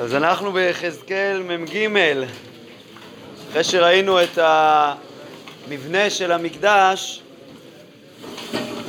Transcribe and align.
אז 0.00 0.14
אנחנו 0.14 0.52
ביחזקאל 0.52 1.42
מ"ג, 1.42 1.88
אחרי 3.50 3.64
שראינו 3.64 4.22
את 4.22 4.38
המבנה 4.38 6.10
של 6.10 6.32
המקדש, 6.32 7.22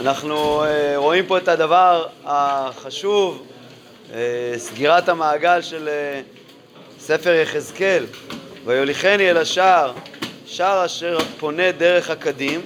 אנחנו 0.01 0.63
אה, 0.63 0.93
רואים 0.95 1.25
פה 1.25 1.37
את 1.37 1.47
הדבר 1.47 2.05
החשוב, 2.25 3.43
אה, 4.13 4.53
סגירת 4.57 5.09
המעגל 5.09 5.61
של 5.61 5.87
אה, 5.87 6.21
ספר 6.99 7.33
יחזקאל, 7.33 8.05
ויוליכני 8.65 9.29
אל 9.29 9.37
השער, 9.37 9.93
שער 10.45 10.85
אשר 10.85 11.17
פונה 11.39 11.71
דרך 11.71 12.09
הקדים, 12.09 12.61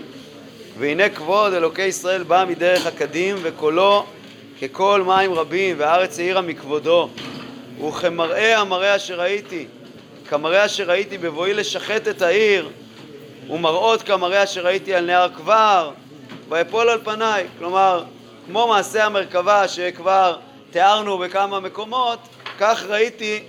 והנה 0.79 1.09
כבוד 1.09 1.53
אלוקי 1.53 1.81
ישראל 1.81 2.23
בא 2.23 2.45
מדרך 2.47 2.85
הקדים, 2.85 3.35
וקולו 3.41 4.05
כקול 4.59 5.01
מים 5.01 5.33
רבים, 5.33 5.75
והארץ 5.79 6.19
העירה 6.19 6.41
מכבודו. 6.41 7.09
וכמראה 7.81 8.59
המראה 8.59 8.95
אשר 8.95 9.19
ראיתי, 9.19 9.65
כמראה 10.29 10.65
אשר 10.65 10.83
ראיתי 10.83 11.17
בבואי 11.17 11.53
לשחט 11.53 12.07
את 12.07 12.21
העיר, 12.21 12.69
ומראות 13.49 14.01
כמראה 14.01 14.43
אשר 14.43 14.65
ראיתי 14.65 14.93
על 14.93 15.05
נהר 15.05 15.29
כבר, 15.35 15.91
ויפול 16.49 16.89
על 16.89 16.99
פניי. 17.03 17.47
כלומר, 17.59 18.03
כמו 18.47 18.67
מעשה 18.67 19.05
המרכבה 19.05 19.67
שכבר 19.67 20.37
תיארנו 20.71 21.17
בכמה 21.17 21.59
מקומות, 21.59 22.19
כך 22.59 22.83
ראיתי 22.87 23.43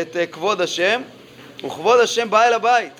את 0.00 0.16
אה, 0.16 0.26
כבוד 0.26 0.60
השם, 0.60 1.02
וכבוד 1.64 2.00
השם 2.00 2.30
בא 2.30 2.44
אל 2.44 2.52
הבית, 2.52 2.92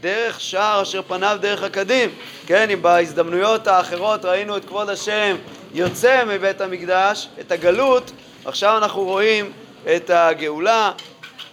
דרך 0.00 0.40
שער 0.40 0.82
אשר 0.82 1.02
פניו 1.02 1.38
דרך 1.40 1.62
הקדים. 1.62 2.10
כן, 2.46 2.70
אם 2.70 2.82
בהזדמנויות 2.82 3.66
האחרות 3.66 4.24
ראינו 4.24 4.56
את 4.56 4.64
כבוד 4.64 4.88
השם 4.88 5.36
יוצא 5.74 6.24
מבית 6.24 6.60
המקדש, 6.60 7.28
את 7.40 7.52
הגלות, 7.52 8.12
עכשיו 8.44 8.78
אנחנו 8.78 9.04
רואים 9.04 9.52
את 9.86 10.10
הגאולה, 10.10 10.92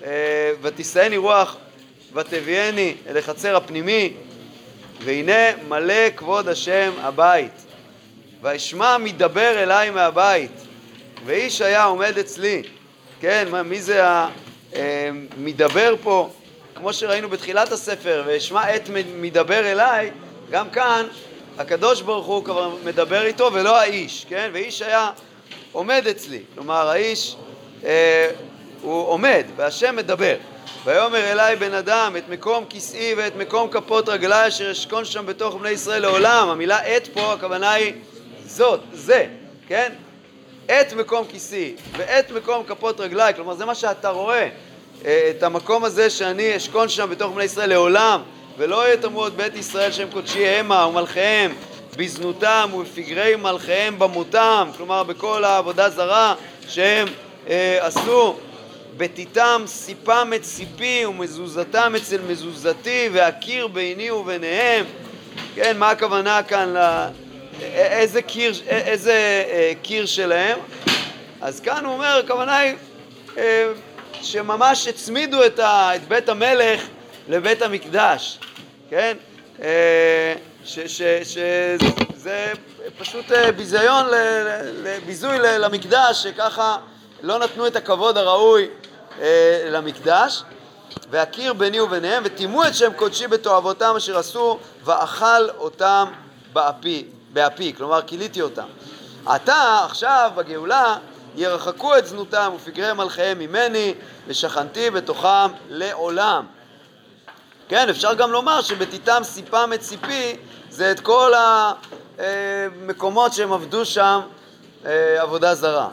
אה, 0.06 0.52
ותישאני 0.62 1.18
רוח 1.18 1.58
ותביאני 2.14 2.96
אל 3.08 3.18
החצר 3.18 3.56
הפנימי, 3.56 4.14
והנה 5.04 5.64
מלא 5.68 6.10
כבוד 6.16 6.48
השם 6.48 6.92
הבית. 7.02 7.52
ואשמע 8.42 8.98
מדבר 8.98 9.64
אליי 9.64 9.90
מהבית, 9.90 10.52
ואיש 11.26 11.62
היה 11.62 11.84
עומד 11.84 12.18
אצלי. 12.18 12.64
כן, 13.22 13.48
מי 13.66 13.82
זה 13.82 14.04
המדבר 14.74 15.92
אה, 15.92 15.98
פה? 16.04 16.30
כמו 16.76 16.94
שראינו 16.94 17.30
בתחילת 17.30 17.72
הספר, 17.72 18.24
ואשמע 18.28 18.62
עת 18.62 18.90
מדבר 19.16 19.72
אליי, 19.72 20.12
גם 20.52 20.70
כאן 20.70 21.06
הקדוש 21.58 22.02
ברוך 22.02 22.26
הוא 22.26 22.44
כבר 22.44 22.76
מדבר 22.84 23.26
איתו 23.26 23.50
ולא 23.54 23.80
האיש, 23.80 24.26
כן? 24.30 24.50
ואיש 24.54 24.82
היה 24.82 25.10
עומד 25.72 26.08
אצלי. 26.08 26.40
כלומר, 26.56 26.90
האיש 26.90 27.36
אה, 27.86 28.30
הוא 28.82 29.08
עומד, 29.08 29.44
והשם 29.56 29.96
מדבר. 29.96 30.36
ויאמר 30.86 31.32
אליי 31.32 31.56
בן 31.56 31.74
אדם 31.74 32.16
את 32.18 32.30
מקום 32.30 32.66
כסאי 32.70 33.14
ואת 33.18 33.36
מקום 33.36 33.70
כפות 33.70 34.10
רגלי 34.10 34.48
אשר 34.48 34.72
אשכון 34.72 35.06
שם 35.06 35.26
בתוך 35.26 35.56
בני 35.56 35.70
ישראל 35.70 36.02
לעולם. 36.02 36.50
המילה 36.50 36.78
עת 36.78 37.08
פה 37.14 37.34
הכוונה 37.34 37.72
היא 37.72 37.94
זאת, 38.46 38.80
זה, 38.94 39.26
כן? 39.68 39.92
את 40.66 40.94
מקום 40.94 41.26
כיסי 41.30 41.76
ואת 41.98 42.32
מקום 42.32 42.64
כפות 42.64 43.00
רגלי, 43.00 43.34
כלומר 43.36 43.54
זה 43.54 43.66
מה 43.66 43.76
שאתה 43.76 44.10
רואה, 44.10 44.50
אה, 45.06 45.32
את 45.38 45.44
המקום 45.44 45.84
הזה 45.84 46.10
שאני 46.10 46.58
אשכון 46.58 46.90
שם 46.90 47.10
בתוך 47.10 47.34
בני 47.34 47.44
ישראל 47.44 47.70
לעולם, 47.70 48.22
ולא 48.58 48.94
יתמו 48.94 49.28
את 49.28 49.34
בית 49.34 49.56
ישראל 49.56 49.92
שהם 49.92 50.08
קודשי 50.12 50.48
המה 50.48 50.88
ומלכיהם 50.88 51.54
בזנותם 51.98 52.70
ובפגרי 52.74 53.36
מלכיהם 53.36 54.00
במותם, 54.00 54.70
כלומר 54.78 55.04
בכל 55.04 55.44
העבודה 55.44 55.90
זרה 55.90 56.36
שהם 56.68 57.08
עשו 57.80 58.36
בתיתם 58.98 59.64
סיפם 59.66 60.32
את 60.36 60.44
סיפי 60.44 61.06
ומזוזתם 61.06 61.94
אצל 61.98 62.22
מזוזתי 62.22 63.10
והקיר 63.14 63.68
ביני 63.68 64.12
וביניהם 64.12 64.86
כן, 65.56 65.78
מה 65.78 65.90
הכוונה 65.90 66.44
כאן, 66.44 66.70
לא... 66.70 66.80
איזה 67.74 68.22
קיר, 68.22 68.54
איזה 68.68 69.44
אה, 69.52 69.72
קיר 69.82 70.06
שלהם? 70.06 70.60
אז 71.42 71.60
כאן 71.60 71.86
הוא 71.86 71.94
אומר, 71.94 72.22
הכוונה 72.26 72.58
היא 72.58 72.76
אה, 73.38 73.72
שממש 74.22 74.88
הצמידו 74.88 75.46
את, 75.46 75.60
ה, 75.60 75.96
את 75.96 76.08
בית 76.08 76.30
המלך 76.30 76.82
לבית 77.28 77.62
המקדש, 77.62 78.40
כן? 78.90 79.18
אה, 79.62 80.34
שזה 80.66 82.54
פשוט 82.98 83.32
אה, 83.32 83.52
ביזיון, 83.52 84.06
ביזוי 85.06 85.38
למקדש, 85.40 86.24
שככה 86.24 86.78
לא 87.22 87.40
נתנו 87.40 87.68
את 87.68 87.76
הכבוד 87.76 88.18
הראוי 88.18 88.68
אה, 89.22 89.68
למקדש. 89.72 90.44
והכיר 91.10 91.54
ביני 91.54 91.80
וביניהם, 91.80 92.24
וטימאו 92.26 92.68
את 92.68 92.76
שם 92.76 92.94
קודשי 92.96 93.28
בתועבותם 93.28 93.94
אשר 93.98 94.18
עשו, 94.18 94.60
ואכל 94.84 95.50
אותם 95.58 96.06
באפי, 96.54 97.06
באפי, 97.34 97.74
כלומר 97.78 98.02
כיליתי 98.02 98.42
אותם. 98.42 98.68
עתה, 99.26 99.86
עכשיו, 99.86 100.32
בגאולה, 100.36 100.98
ירחקו 101.36 101.98
את 101.98 102.08
זנותם 102.08 102.52
ופגרי 102.56 102.94
מלכיהם 102.94 103.40
ממני, 103.40 103.94
ושכנתי 104.28 104.90
בתוכם 104.90 105.52
לעולם. 105.70 106.46
כן, 107.68 107.90
אפשר 107.90 108.14
גם 108.14 108.32
לומר 108.32 108.62
שבתיתם 108.62 109.22
סיפם 109.24 109.72
את 109.74 109.82
סיפי, 109.82 110.36
זה 110.70 110.92
את 110.92 111.00
כל 111.00 111.34
המקומות 112.18 113.34
שהם 113.34 113.54
עבדו 113.54 113.86
שם 113.86 114.20
אה, 114.86 115.22
עבודה 115.22 115.56
זרה. 115.56 115.88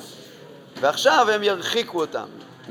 ועכשיו 0.81 1.27
הם 1.33 1.43
ירחיקו 1.43 2.01
אותם. 2.01 2.25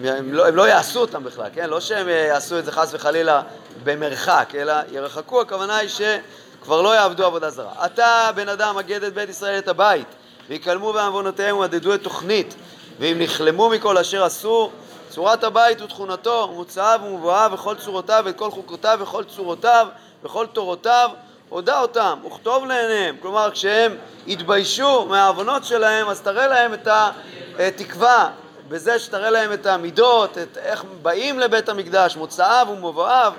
הם 0.03 0.33
לא, 0.33 0.47
הם 0.47 0.55
לא 0.55 0.67
יעשו 0.67 0.99
אותם 0.99 1.23
בכלל, 1.23 1.47
כן? 1.53 1.69
לא 1.69 1.79
שהם 1.79 2.09
יעשו 2.09 2.59
את 2.59 2.65
זה 2.65 2.71
חס 2.71 2.93
וחלילה 2.93 3.41
במרחק, 3.83 4.53
אלא 4.55 4.73
ירחקו, 4.91 5.41
הכוונה 5.41 5.77
היא 5.77 5.89
שכבר 5.89 6.81
לא 6.81 6.95
יעבדו 6.95 7.25
עבודה 7.25 7.49
זרה. 7.49 7.85
אתה, 7.85 8.29
בן 8.35 8.49
אדם, 8.49 8.75
מגד 8.75 9.03
את 9.03 9.13
בית 9.13 9.29
ישראל 9.29 9.57
את 9.57 9.67
הבית, 9.67 10.07
ויקלמו 10.49 10.93
בעוונותיהם 10.93 11.57
ומדדו 11.57 11.93
את 11.93 12.03
תוכנית, 12.03 12.55
ואם 12.99 13.19
נכלמו 13.19 13.69
מכל 13.69 13.97
אשר 13.97 14.23
עשו, 14.23 14.71
צורת 15.09 15.43
הבית 15.43 15.81
ותכונתו, 15.81 16.47
ומוצאיו 16.51 16.99
ומבואיו 17.03 17.51
וכל 17.53 17.75
צורותיו 17.75 18.23
ואת 18.25 18.35
כל 18.37 18.51
חוקותיו 18.51 18.99
וכל 19.01 19.23
צורותיו 19.23 19.87
וכל 20.23 20.45
תורותיו, 20.45 21.09
הודע 21.49 21.81
אותם, 21.81 22.19
וכתוב 22.27 22.65
לעיניהם. 22.65 23.15
כלומר, 23.21 23.49
כשהם 23.51 23.95
התביישו 24.27 25.05
מהעוונות 25.05 25.65
שלהם, 25.65 26.09
אז 26.09 26.21
תראה 26.21 26.47
להם 26.47 26.73
את 26.73 26.87
התקווה 27.59 28.29
בזה 28.67 28.99
שתראה 28.99 29.29
להם 29.29 29.53
את 29.53 29.65
המידות, 29.65 30.37
את 30.37 30.57
איך 30.57 30.83
באים 31.01 31.39
לבית 31.39 31.69
המקדש, 31.69 32.15
מוצאיו 32.15 32.67
ומבואיו, 32.69 33.33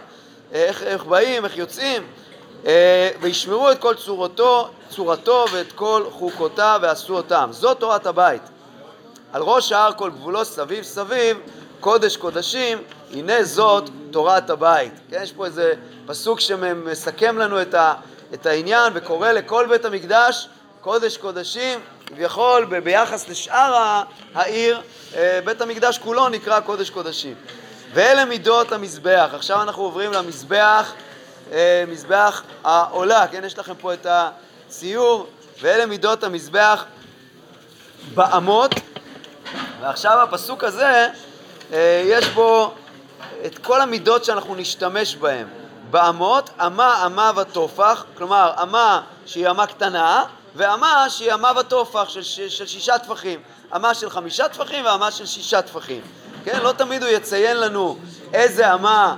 איך, 0.52 0.82
איך 0.82 1.04
באים, 1.04 1.44
איך 1.44 1.56
יוצאים, 1.56 2.06
אה, 2.66 3.10
וישמרו 3.20 3.70
את 3.70 3.78
כל 3.78 3.94
צורתו, 3.94 4.68
צורתו 4.90 5.44
ואת 5.52 5.72
כל 5.72 6.04
חוקותיו 6.10 6.78
ועשו 6.82 7.16
אותם. 7.16 7.48
זאת 7.52 7.80
תורת 7.80 8.06
הבית. 8.06 8.42
על 9.32 9.42
ראש 9.42 9.72
ההר 9.72 9.92
כל 9.92 10.10
גבולו 10.10 10.44
סביב 10.44 10.84
סביב, 10.84 11.38
קודש 11.80 12.16
קודשים, 12.16 12.78
הנה 13.12 13.44
זאת 13.44 13.90
תורת 14.10 14.50
הבית. 14.50 14.92
כן, 15.10 15.22
יש 15.22 15.32
פה 15.32 15.46
איזה 15.46 15.74
פסוק 16.06 16.40
שמסכם 16.40 17.38
לנו 17.38 17.62
את, 17.62 17.74
ה, 17.74 17.94
את 18.34 18.46
העניין 18.46 18.92
וקורא 18.94 19.32
לכל 19.32 19.66
בית 19.68 19.84
המקדש 19.84 20.48
קודש 20.80 21.16
קודשים, 21.16 21.80
כביכול 22.06 22.64
ביחס 22.64 23.28
לשאר 23.28 24.02
העיר, 24.34 24.80
אה, 25.16 25.40
בית 25.44 25.60
המקדש 25.60 25.98
כולו 25.98 26.28
נקרא 26.28 26.60
קודש 26.60 26.90
קודשים. 26.90 27.34
ואלה 27.92 28.24
מידות 28.24 28.72
המזבח. 28.72 29.30
עכשיו 29.32 29.62
אנחנו 29.62 29.82
עוברים 29.82 30.12
למזבח, 30.12 30.92
אה, 31.52 31.84
מזבח 31.88 32.42
העולה, 32.64 33.26
כן, 33.28 33.44
יש 33.44 33.58
לכם 33.58 33.74
פה 33.74 33.94
את 33.94 34.06
הציור, 34.10 35.26
ואלה 35.60 35.86
מידות 35.86 36.24
המזבח 36.24 36.84
באמות, 38.14 38.70
ועכשיו 39.80 40.22
הפסוק 40.22 40.64
הזה, 40.64 41.08
אה, 41.72 42.02
יש 42.06 42.28
בו 42.28 42.74
את 43.46 43.58
כל 43.58 43.80
המידות 43.80 44.24
שאנחנו 44.24 44.54
נשתמש 44.54 45.16
בהן. 45.16 45.46
באמות, 45.90 46.50
אמה, 46.66 47.06
אמה 47.06 47.32
וטופח, 47.36 48.04
כלומר 48.16 48.52
אמה 48.62 49.00
שהיא 49.26 49.48
אמה 49.50 49.66
קטנה, 49.66 50.24
ואמה 50.56 51.06
שהיא 51.10 51.34
אמה 51.34 51.52
וטופח 51.60 52.08
של, 52.08 52.22
של, 52.22 52.48
של 52.48 52.66
שישה 52.66 52.98
טפחים. 52.98 53.40
אמה 53.76 53.94
של 53.94 54.10
חמישה 54.10 54.48
טפחים 54.48 54.84
ואמה 54.84 55.10
של 55.10 55.26
שישה 55.26 55.62
טפחים. 55.62 56.00
כן, 56.44 56.60
לא 56.62 56.72
תמיד 56.72 57.02
הוא 57.02 57.10
יציין 57.10 57.56
לנו 57.56 57.98
איזה 58.32 58.74
אמה, 58.74 59.16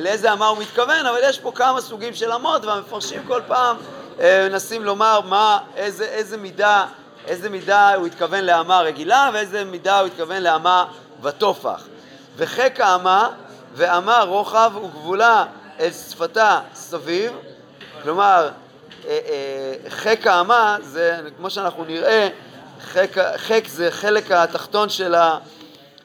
לאיזה 0.00 0.32
אמה 0.32 0.46
הוא 0.46 0.58
מתכוון, 0.58 1.06
אבל 1.06 1.18
יש 1.22 1.38
פה 1.38 1.52
כמה 1.54 1.80
סוגים 1.80 2.14
של 2.14 2.32
אמות, 2.32 2.64
והמפרשים 2.64 3.22
כל 3.26 3.40
פעם 3.46 3.76
אה, 4.20 4.48
מנסים 4.50 4.84
לומר 4.84 5.20
מה, 5.20 5.58
איזה, 5.76 6.04
איזה 6.04 6.36
מידה, 6.36 6.86
איזה 7.26 7.50
מידה 7.50 7.94
הוא 7.94 8.06
התכוון 8.06 8.44
לאמה 8.44 8.80
רגילה 8.80 9.30
ואיזה 9.32 9.64
מידה 9.64 10.00
הוא 10.00 10.06
התכוון 10.06 10.42
לאמה 10.42 10.84
וטופח. 11.22 11.84
וחק 12.36 12.80
האמה 12.80 13.28
ואמה 13.74 14.22
רוחב 14.22 14.72
וגבולה 14.76 15.44
אל 15.80 15.90
שפתה 15.92 16.60
סביב, 16.74 17.32
כלומר 18.02 18.48
חק 19.88 20.26
האמה 20.26 20.76
זה, 20.82 21.20
כמו 21.36 21.50
שאנחנו 21.50 21.84
נראה, 21.84 22.28
חק, 22.82 23.10
חק 23.36 23.68
זה 23.68 23.90
חלק 23.90 24.30
התחתון 24.30 24.88
של, 24.88 25.14
ה, 25.14 25.38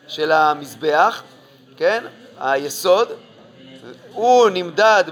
של 0.07 0.31
המזבח, 0.31 1.23
כן? 1.77 2.03
היסוד, 2.39 3.07
הוא 4.13 4.49
נמדד 4.49 5.03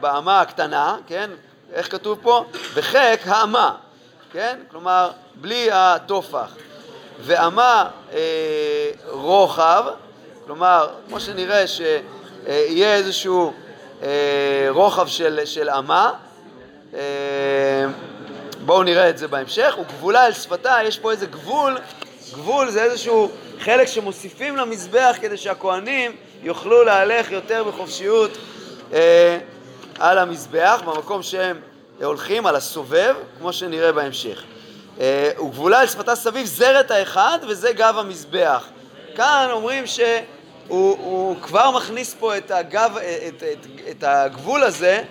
באמה 0.00 0.40
הקטנה, 0.40 0.96
כן? 1.06 1.30
איך 1.72 1.92
כתוב 1.92 2.18
פה? 2.22 2.44
בחק 2.74 3.20
האמה, 3.24 3.74
כן? 4.32 4.58
כלומר, 4.70 5.10
בלי 5.34 5.68
הטופח. 5.72 6.54
ואמה 7.22 7.88
אה, 8.12 8.90
רוחב, 9.08 9.84
כלומר, 10.46 10.88
כמו 11.08 11.20
שנראה 11.20 11.66
שיהיה 11.66 12.94
איזשהו 12.94 13.52
אה, 14.02 14.66
רוחב 14.68 15.06
של, 15.06 15.40
של 15.44 15.70
אמה, 15.70 16.06
אה, 16.06 16.29
בואו 18.64 18.82
נראה 18.82 19.10
את 19.10 19.18
זה 19.18 19.28
בהמשך, 19.28 19.74
וגבולה 19.80 20.26
אל 20.26 20.32
שפתה, 20.32 20.78
יש 20.84 20.98
פה 20.98 21.10
איזה 21.10 21.26
גבול, 21.26 21.78
גבול 22.34 22.70
זה 22.70 22.82
איזשהו 22.82 23.30
חלק 23.60 23.86
שמוסיפים 23.86 24.56
למזבח 24.56 25.16
כדי 25.20 25.36
שהכוהנים 25.36 26.12
יוכלו 26.42 26.84
להלך 26.84 27.30
יותר 27.30 27.64
בחופשיות 27.64 28.30
אה, 28.92 29.38
על 29.98 30.18
המזבח, 30.18 30.82
במקום 30.86 31.22
שהם 31.22 31.60
הולכים, 32.02 32.46
על 32.46 32.56
הסובב, 32.56 33.14
כמו 33.38 33.52
שנראה 33.52 33.92
בהמשך. 33.92 34.42
אה, 35.00 35.30
וגבולה 35.38 35.80
אל 35.80 35.86
שפתה 35.86 36.14
סביב 36.14 36.46
זרת 36.46 36.90
האחד 36.90 37.38
וזה 37.48 37.72
גב 37.72 37.94
המזבח. 37.98 38.68
כאן 39.16 39.48
אומרים 39.50 39.84
שהוא 39.86 41.36
כבר 41.42 41.70
מכניס 41.70 42.14
פה 42.14 42.36
את, 42.36 42.50
הגב, 42.50 42.96
את, 43.28 43.42
את, 43.42 43.66
את 43.90 44.04
הגבול 44.06 44.62
הזה 44.62 45.02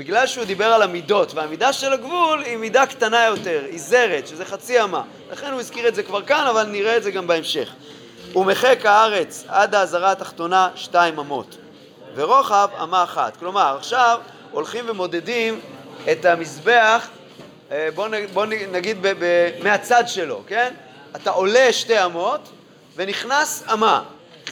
בגלל 0.00 0.26
שהוא 0.26 0.44
דיבר 0.44 0.64
על 0.64 0.82
המידות, 0.82 1.34
והמידה 1.34 1.72
של 1.72 1.92
הגבול 1.92 2.42
היא 2.42 2.56
מידה 2.56 2.86
קטנה 2.86 3.24
יותר, 3.24 3.62
היא 3.70 3.80
זרת, 3.80 4.28
שזה 4.28 4.44
חצי 4.44 4.82
אמה. 4.82 5.02
לכן 5.32 5.52
הוא 5.52 5.60
הזכיר 5.60 5.88
את 5.88 5.94
זה 5.94 6.02
כבר 6.02 6.22
כאן, 6.22 6.46
אבל 6.50 6.66
נראה 6.66 6.96
את 6.96 7.02
זה 7.02 7.10
גם 7.10 7.26
בהמשך. 7.26 7.72
ומחק 8.34 8.86
הארץ 8.86 9.44
עד 9.48 9.74
האזהרה 9.74 10.12
התחתונה 10.12 10.68
שתיים 10.74 11.18
אמות, 11.18 11.56
ורוחב 12.14 12.68
אמה 12.82 13.02
אחת. 13.02 13.36
כלומר, 13.36 13.76
עכשיו 13.78 14.20
הולכים 14.50 14.84
ומודדים 14.88 15.60
את 16.12 16.24
המזבח, 16.24 17.08
אה, 17.70 17.88
בואו 17.94 18.10
בוא 18.32 18.46
נגיד 18.46 19.02
ב, 19.02 19.12
ב, 19.18 19.50
מהצד 19.62 20.04
שלו, 20.06 20.42
כן? 20.46 20.74
אתה 21.16 21.30
עולה 21.30 21.72
שתי 21.72 22.04
אמות 22.04 22.48
ונכנס 22.96 23.64
אמה. 23.72 24.02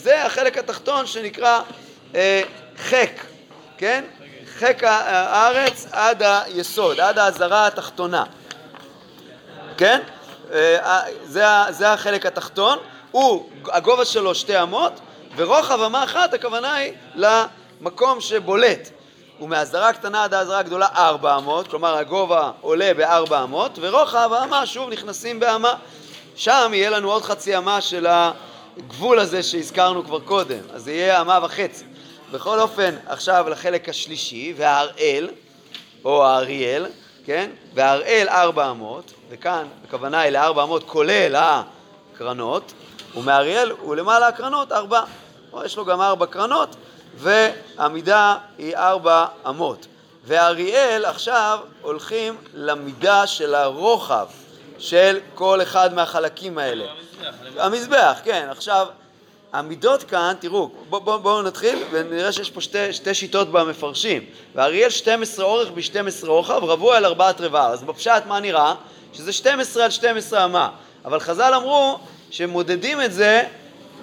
זה 0.01 0.25
החלק 0.25 0.59
התחתון 0.59 1.07
שנקרא 1.07 1.61
אה, 2.15 2.43
חק, 2.79 3.13
כן? 3.79 4.05
חק 4.59 4.85
הארץ 4.85 5.87
עד 5.93 6.23
היסוד, 6.23 7.01
עד 7.01 7.19
האזהרה 7.19 7.67
התחתונה, 7.67 8.25
כן? 9.77 10.01
אה, 10.53 11.01
זה, 11.25 11.45
זה 11.71 11.93
החלק 11.93 12.27
התחתון, 12.27 12.79
הוא, 13.11 13.51
הגובה 13.67 14.05
שלו 14.05 14.35
שתי 14.35 14.63
אמות, 14.63 14.93
ורוחב 15.37 15.81
אמה 15.81 16.05
אחת, 16.05 16.35
הכוונה 16.35 16.75
היא 16.75 16.93
למקום 17.15 18.21
שבולט. 18.21 18.91
ומהסדרה 19.41 19.93
קטנה 19.93 20.25
עד 20.25 20.35
ההסדרה 20.35 20.59
הגדולה 20.59 20.87
ארבע 20.97 21.37
אמות, 21.37 21.69
כלומר 21.69 21.97
הגובה 21.97 22.51
עולה 22.61 22.95
בארבע 22.97 23.43
אמות, 23.43 23.79
ורוחב 23.81 24.31
האמה 24.33 24.67
שוב 24.67 24.91
נכנסים 24.91 25.41
באמה. 25.41 25.75
שם 26.37 26.71
יהיה 26.75 26.91
לנו 26.91 27.11
עוד 27.11 27.23
חצי 27.23 27.57
אמה 27.57 27.81
של 27.81 28.07
הגבול 28.09 29.19
הזה 29.19 29.43
שהזכרנו 29.43 30.05
כבר 30.05 30.21
קודם, 30.21 30.61
אז 30.75 30.85
זה 30.85 30.93
יהיה 30.93 31.21
אמה 31.21 31.39
וחצי. 31.43 31.85
בכל 32.33 32.61
אופן, 32.61 32.95
עכשיו 33.07 33.49
לחלק 33.49 33.89
השלישי, 33.89 34.55
וההראל, 34.57 35.29
או 36.05 36.27
האריאל, 36.27 36.87
כן? 37.25 37.51
ארבע 38.29 38.71
אמות, 38.71 39.13
וכאן 39.31 39.67
הכוונה 39.85 40.21
היא 40.21 40.33
לארבע 40.33 40.63
אמות 40.63 40.85
כולל 40.87 41.37
הקרנות, 41.37 42.73
ומהאריאל 43.17 43.71
הוא 43.71 43.97
למעלה 43.97 44.29
הקרנות 44.29 44.73
ארבע. 44.73 45.03
יש 45.65 45.77
לו 45.77 45.85
גם 45.85 46.01
ארבע 46.01 46.27
קרנות, 46.27 46.77
והמידה 47.17 48.37
היא 48.59 48.77
ארבע 48.77 49.27
אמות. 49.49 49.87
והאריאל 50.25 51.05
עכשיו 51.05 51.59
הולכים 51.83 52.37
למידה 52.55 53.27
של 53.27 53.55
הרוחב 53.55 54.27
של 54.79 55.19
כל 55.35 55.63
אחד 55.63 55.95
מהחלקים 55.95 56.59
האלה. 56.59 56.85
המזבח, 57.59 58.19
כן. 58.25 58.47
עכשיו, 58.51 58.87
המידות 59.53 60.03
כאן, 60.03 60.35
תראו, 60.41 60.71
בואו 60.89 61.01
בוא, 61.01 61.17
בוא 61.17 61.43
נתחיל 61.43 61.79
ונראה 61.91 62.33
שיש 62.33 62.51
פה 62.51 62.61
שתי, 62.61 62.93
שתי 62.93 63.15
שיטות 63.15 63.53
במפרשים. 63.53 64.25
ואריאל 64.55 64.91
12 64.91 65.45
אורך 65.45 65.71
ב-12 65.71 66.27
רוחב, 66.27 66.65
רבוע 66.65 66.97
על 66.97 67.05
ארבעת 67.05 67.41
רבעיו. 67.41 67.73
אז 67.73 67.83
בפשט 67.83 68.23
מה 68.27 68.41
נראה? 68.41 68.75
שזה 69.13 69.33
12 69.33 69.85
על 69.85 69.91
12 69.91 70.45
אמה. 70.45 70.71
אבל 71.05 71.21
חז"ל 71.21 71.55
אמרו 71.55 71.99
שמודדים 72.31 73.01
את 73.01 73.13
זה 73.13 73.43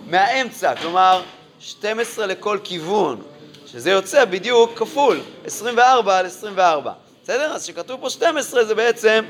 מהאמצע, 0.06 0.76
כלומר 0.76 1.22
12 1.60 2.26
לכל 2.26 2.60
כיוון, 2.64 3.22
שזה 3.68 3.92
יוצא 3.92 4.26
בדיוק 4.26 4.72
כפול, 4.76 5.20
24 5.46 6.18
על 6.18 6.26
24. 6.26 6.92
בסדר? 7.24 7.52
אז 7.52 7.64
כשכתוב 7.64 8.02
פה 8.02 8.10
12 8.10 8.66
זה 8.66 8.76
בעצם 8.76 9.26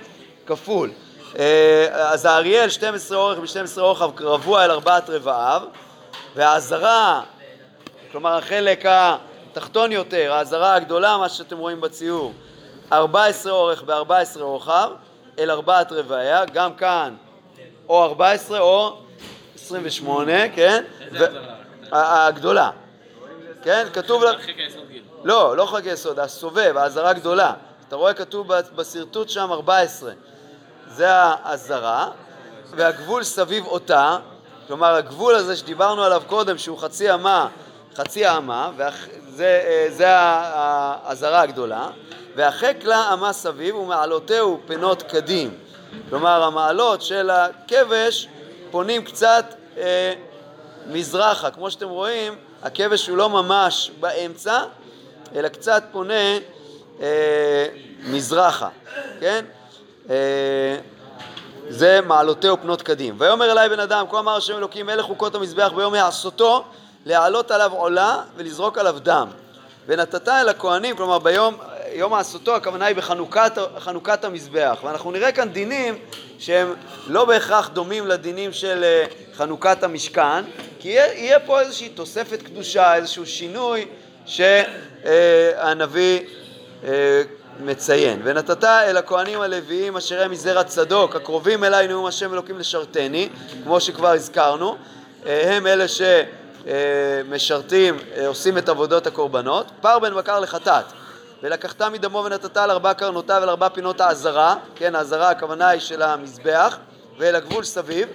כפול. 0.46 0.92
אה, 1.40 2.12
אז 2.12 2.26
האריאל 2.26 2.70
12 2.70 3.18
אורך 3.18 3.40
ב-12 3.40 3.82
רוחב 3.82 4.10
רבוע 4.20 4.66
אל 4.66 4.72
ארבעת 4.72 5.10
רבעיו, 5.10 5.62
והאזהרה, 6.36 7.22
כלומר 8.12 8.38
החלק 8.38 8.86
התחתון 8.86 9.92
יותר, 9.92 10.34
האזהרה 10.34 10.76
הגדולה, 10.76 11.18
מה 11.18 11.30
שאתם 11.30 11.58
רואים 11.58 11.82
בציור, 11.82 12.34
14 12.92 13.52
אורך 13.52 13.84
ב-14 13.84 14.40
רוחב, 14.40 14.92
אל 15.40 15.52
ארבעת 15.52 15.92
רבעיה, 15.92 16.46
גם 16.46 16.74
כאן 16.74 17.16
או 17.90 18.04
14 18.04 18.60
או 18.60 18.98
28, 19.56 20.50
כן? 20.56 20.84
הגדולה. 21.92 22.70
כן? 23.64 23.88
כתוב... 23.94 24.24
לא, 25.24 25.58
לא 25.58 25.66
חלקי 25.66 25.90
יסוד, 25.90 26.20
הסובב, 26.20 26.78
האזהרה 26.78 27.10
הגדולה. 27.10 27.54
אתה 27.88 27.96
רואה 27.96 28.14
כתוב 28.14 28.54
בשרטוט 28.76 29.30
שם 29.30 29.52
14. 29.52 30.12
זה 30.88 31.08
האזהרה, 31.12 32.10
והגבול 32.72 33.24
סביב 33.24 33.66
אותה, 33.66 34.18
כלומר 34.68 34.96
הגבול 34.96 35.36
הזה 35.36 35.56
שדיברנו 35.56 36.04
עליו 36.04 36.22
קודם, 36.28 36.58
שהוא 36.58 36.78
חצי 36.78 37.14
אמה, 37.14 37.48
חצי 37.96 38.26
האמה, 38.26 38.72
וזה 38.78 40.10
האזהרה 40.10 41.42
הגדולה, 41.42 41.90
והחק 42.36 42.76
לה 42.84 43.14
אמה 43.14 43.34
סביב 43.34 43.76
ומעלותהו 43.76 44.60
פנות 44.68 45.04
קדים. 45.04 45.58
כלומר 46.10 46.44
המעלות 46.44 47.02
של 47.02 47.30
הכבש 47.30 48.28
פונים 48.72 49.04
קצת 49.04 49.46
אה, 49.78 50.14
מזרחה. 50.88 51.52
כמו 51.52 51.72
שאתם 51.72 51.90
רואים, 51.90 52.36
הכבש 52.64 53.08
הוא 53.08 53.18
לא 53.18 53.30
ממש 53.30 53.92
באמצע, 54.00 54.64
אלא 55.36 55.48
קצת 55.48 55.84
פונה 55.92 56.38
אה, 57.02 57.68
מזרחה, 58.04 58.70
כן? 59.20 59.46
אה, 60.10 60.16
זה 61.70 62.00
מעלותיהו 62.08 62.58
פנות 62.62 62.82
קדים. 62.82 63.16
ויאמר 63.18 63.52
אליי 63.52 63.70
בן 63.70 63.80
אדם, 63.80 64.06
כה 64.12 64.20
אמר 64.20 64.36
השם 64.36 64.58
אלוקים 64.58 64.86
מלך 64.86 65.06
חוקות 65.06 65.36
המזבח 65.36 65.72
ביום 65.76 65.96
יעשותו 65.96 66.64
להעלות 67.06 67.52
עליו 67.52 67.72
עולה 67.74 68.22
ולזרוק 68.36 68.78
עליו 68.78 68.96
דם. 69.00 69.28
ונתת 69.88 70.28
אל 70.28 70.50
הכהנים, 70.50 70.96
כלומר 70.96 71.20
ביום 71.20 71.58
יום 71.94 72.14
העשותו 72.14 72.56
הכוונה 72.56 72.86
היא 72.86 72.96
בחנוכת 72.96 74.24
המזבח, 74.24 74.80
ואנחנו 74.84 75.12
נראה 75.12 75.32
כאן 75.32 75.50
דינים 75.50 75.98
שהם 76.40 76.74
לא 77.08 77.26
בהכרח 77.26 77.70
דומים 77.70 78.08
לדינים 78.08 78.54
של 78.54 78.84
אה, 78.84 79.06
חנוכת 79.34 79.84
המשכן, 79.84 80.44
כי 80.80 80.90
יהיה, 80.90 81.14
יהיה 81.14 81.40
פה 81.40 81.62
איזושהי 81.62 81.90
תוספת 81.90 82.42
קדושה, 82.42 82.96
איזשהו 82.96 83.26
שינוי 83.26 83.86
שהנביא 84.26 86.20
אה, 86.84 87.22
מציין. 87.60 88.22
ונתת 88.24 88.64
אל 88.64 88.98
הכהנים 88.98 89.42
הלוויים 89.42 89.98
אשר 89.98 90.22
הם 90.22 90.32
מזרע 90.32 90.64
צדוק, 90.64 91.16
הקרובים 91.16 91.64
אליי 91.64 91.88
נאום 91.88 92.06
השם 92.06 92.34
אלוקים 92.34 92.60
לשרתני, 92.60 93.30
כמו 93.64 93.80
שכבר 93.82 94.08
הזכרנו, 94.12 94.78
אה, 95.26 95.56
הם 95.56 95.68
אלה 95.68 95.86
שמשרתים, 96.68 97.98
עושים 98.28 98.58
את 98.58 98.70
עבודות 98.70 99.08
הקורבנות, 99.08 99.66
פר 99.82 100.00
בן 100.00 100.14
בקר 100.14 100.40
לחטאת. 100.40 100.86
ולקחת 101.44 101.82
מדמו 101.82 102.24
ונתת 102.26 102.58
על 102.58 102.72
ארבע 102.72 102.94
קרנותיו 102.94 103.38
ועל 103.40 103.50
ארבע 103.50 103.70
פינות 103.70 104.02
העזרה, 104.02 104.56
כן, 104.76 104.96
העזרה 104.96 105.30
הכוונה 105.30 105.68
היא 105.68 105.82
של 105.82 106.02
המזבח, 106.02 106.78
ואל 107.18 107.36
הגבול 107.36 107.64
סביב, 107.64 108.08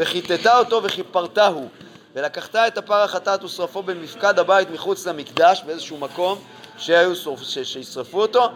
וכיתת 0.00 0.46
אותו 0.46 0.82
וכיפרתהו, 0.82 1.68
ולקחת 2.14 2.56
את 2.56 2.78
הפר 2.78 3.02
החטאת 3.02 3.44
ושרפו 3.44 3.82
בין 3.82 4.02
מפקד 4.02 4.38
הבית 4.38 4.70
מחוץ 4.70 5.06
למקדש, 5.06 5.62
באיזשהו 5.66 5.98
מקום 5.98 6.38
שישרפו 6.78 8.22
אותו, 8.22 8.50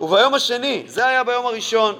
וביום 0.00 0.34
השני, 0.34 0.84
זה 0.86 1.06
היה 1.06 1.24
ביום 1.24 1.46
הראשון 1.46 1.94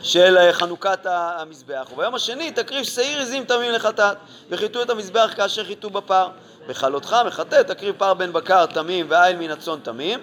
של 0.00 0.38
אה, 0.38 0.52
חנוכת 0.52 0.98
המזבח, 1.04 1.88
וביום 1.92 2.14
השני 2.14 2.50
תקריב 2.50 2.84
שעיר 2.84 3.20
עזים 3.20 3.44
תמים 3.44 3.72
לחטאת, 3.72 4.16
וחיטו 4.50 4.82
את 4.82 4.90
המזבח 4.90 5.32
כאשר 5.36 5.64
חיטו 5.64 5.90
בפר. 5.90 6.28
בכלותך 6.68 7.16
מחטא 7.26 7.62
תקריב 7.62 7.94
פר 7.98 8.14
בן 8.14 8.32
בקר 8.32 8.66
תמים 8.66 9.06
ואיל 9.08 9.36
מן 9.36 9.50
הצאן 9.50 9.78
תמים, 9.82 10.20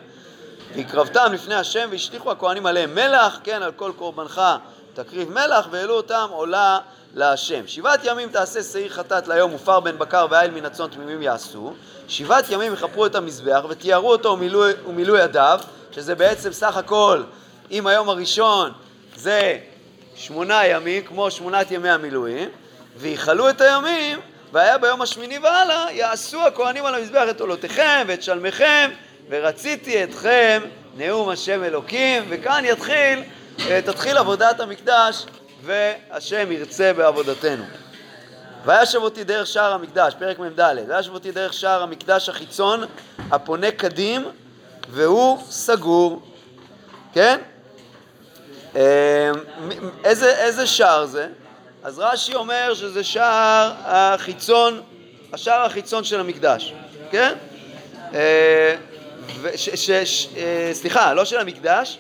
והקרבתם 0.75 1.34
לפני 1.34 1.55
השם 1.55 1.88
והשליכו 1.91 2.32
הכהנים 2.32 2.65
עליהם 2.65 2.96
מלח, 2.96 3.39
כן, 3.43 3.62
על 3.62 3.72
כל 3.72 3.91
קורבנך 3.96 4.41
תקריב 4.93 5.32
מלח, 5.32 5.67
והעלו 5.72 5.93
אותם 5.93 6.27
עולה 6.32 6.79
להשם. 7.13 7.67
שבעת 7.67 8.00
ימים 8.03 8.29
תעשה 8.29 8.63
שעיר 8.63 8.89
חטאת 8.89 9.27
ליום 9.27 9.53
ופר 9.53 9.79
בן 9.79 9.98
בקר 9.98 10.27
ואיל 10.29 10.51
מן 10.51 10.65
הצאן 10.65 10.88
תמימים 10.88 11.22
יעשו. 11.22 11.74
שבעת 12.08 12.50
ימים 12.50 12.74
יכפרו 12.74 13.05
את 13.05 13.15
המזבח 13.15 13.63
ותיארו 13.70 14.12
אותו 14.12 14.38
ומילאו 14.86 15.15
ידיו, 15.15 15.60
שזה 15.95 16.15
בעצם 16.15 16.53
סך 16.53 16.77
הכל, 16.77 17.23
אם 17.71 17.88
היום 17.88 18.09
הראשון 18.09 18.71
זה 19.15 19.57
שמונה 20.15 20.65
ימים, 20.65 21.03
כמו 21.03 21.31
שמונת 21.31 21.71
ימי 21.71 21.89
המילואים, 21.89 22.50
ויכלו 22.97 23.50
את 23.50 23.62
הימים, 23.62 24.19
והיה 24.51 24.77
ביום 24.77 25.01
השמיני 25.01 25.38
והלאה, 25.38 25.91
יעשו 25.91 26.41
הכהנים 26.41 26.85
על 26.85 26.95
המזבח 26.95 27.23
את 27.29 27.41
עולותיכם 27.41 28.03
ואת 28.07 28.23
שלמיכם, 28.23 28.89
ורציתי 29.29 30.03
אתכם 30.03 30.62
נאום 30.97 31.29
השם 31.29 31.63
אלוקים, 31.63 32.23
וכאן 32.29 32.63
יתחיל, 32.65 33.23
אה, 33.59 33.79
תתחיל 33.85 34.17
עבודת 34.17 34.59
המקדש, 34.59 35.25
והשם 35.63 36.51
ירצה 36.51 36.93
בעבודתנו. 36.93 37.63
וישב 38.65 39.00
אותי 39.00 39.23
דרך 39.23 39.47
שער 39.47 39.73
המקדש, 39.73 40.13
פרק 40.19 40.39
מ"ד, 40.39 40.59
וישב 40.88 41.13
אותי 41.13 41.31
דרך 41.31 41.53
שער 41.53 41.83
המקדש 41.83 42.29
החיצון, 42.29 42.83
הפונה 43.31 43.71
קדים, 43.71 44.25
והוא 44.90 45.38
סגור, 45.50 46.22
כן? 47.13 47.40
אה, 48.75 49.32
איזה, 50.04 50.38
איזה 50.38 50.68
שער 50.68 51.06
זה? 51.06 51.28
אז 51.84 52.00
רש"י 52.00 52.36
אומר 52.36 52.74
שזה 52.74 53.04
שער 53.04 53.74
החיצון, 53.84 54.82
השער 55.34 55.66
החיצון 55.66 56.04
של 56.04 56.20
המקדש, 56.20 56.74
כן? 57.12 57.34
אה, 58.13 58.75
ש, 59.56 59.70
ש, 59.70 59.92
ש, 59.92 60.28
אה, 60.38 60.70
סליחה, 60.74 61.13
לא 61.13 61.25
של 61.25 61.40
המקדש, 61.40 61.98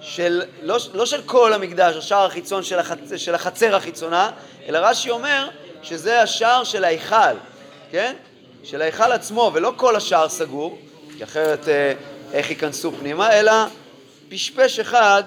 של, 0.00 0.42
לא, 0.62 0.76
לא 0.94 1.06
של 1.06 1.22
כל 1.22 1.52
המקדש, 1.52 1.96
השער 1.96 2.26
החיצון 2.26 2.62
של, 2.62 2.78
החצ, 2.78 2.98
של 3.16 3.34
החצר 3.34 3.76
החיצונה, 3.76 4.30
אלא 4.68 4.78
רש"י 4.78 5.10
אומר 5.10 5.48
שזה 5.82 6.22
השער 6.22 6.64
של 6.64 6.84
ההיכל, 6.84 7.36
כן? 7.90 8.14
של 8.64 8.82
ההיכל 8.82 9.12
עצמו, 9.12 9.50
ולא 9.54 9.72
כל 9.76 9.96
השער 9.96 10.28
סגור, 10.28 10.78
כי 11.16 11.24
אחרת 11.24 11.68
אה, 11.68 11.92
איך 12.32 12.50
ייכנסו 12.50 12.92
פנימה, 12.92 13.32
אלא 13.32 13.52
פשפש 14.28 14.80
אחד, 14.80 15.22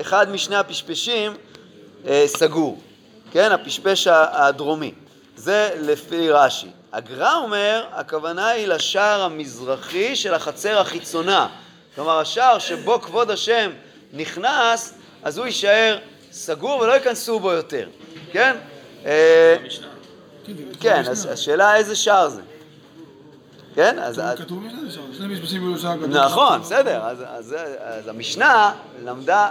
אחד 0.00 0.30
משני 0.30 0.56
הפשפשים 0.56 1.32
אה, 2.06 2.24
סגור, 2.26 2.80
כן? 3.32 3.52
הפשפש 3.52 4.06
הדרומי. 4.10 4.92
זה 5.36 5.70
לפי 5.80 6.30
רש"י. 6.30 6.66
הגר"א 6.92 7.34
אומר, 7.34 7.84
הכוונה 7.92 8.48
היא 8.48 8.66
לשער 8.66 9.22
המזרחי 9.22 10.16
של 10.16 10.34
החצר 10.34 10.78
החיצונה. 10.78 11.48
כלומר, 11.94 12.18
השער 12.18 12.58
שבו 12.58 13.00
כבוד 13.00 13.30
השם 13.30 13.70
נכנס, 14.12 14.94
אז 15.22 15.38
הוא 15.38 15.46
יישאר 15.46 15.98
סגור 16.32 16.80
ולא 16.80 16.92
ייכנסו 16.92 17.40
בו 17.40 17.52
יותר, 17.52 17.88
כן? 18.32 18.56
אה, 19.06 19.56
כן, 20.80 21.02
אז 21.10 21.28
השאלה 21.32 21.76
איזה 21.76 21.96
שער 21.96 22.28
זה. 22.28 22.42
כן? 23.78 23.98
אז... 23.98 24.22
כתוב 24.38 24.64
שני 25.16 25.26
משפטים 25.26 25.74
גדול. 26.02 26.24
נכון, 26.24 26.60
בסדר. 26.60 27.02
אז 27.02 28.08
המשנה 28.08 28.72
למדה 29.04 29.50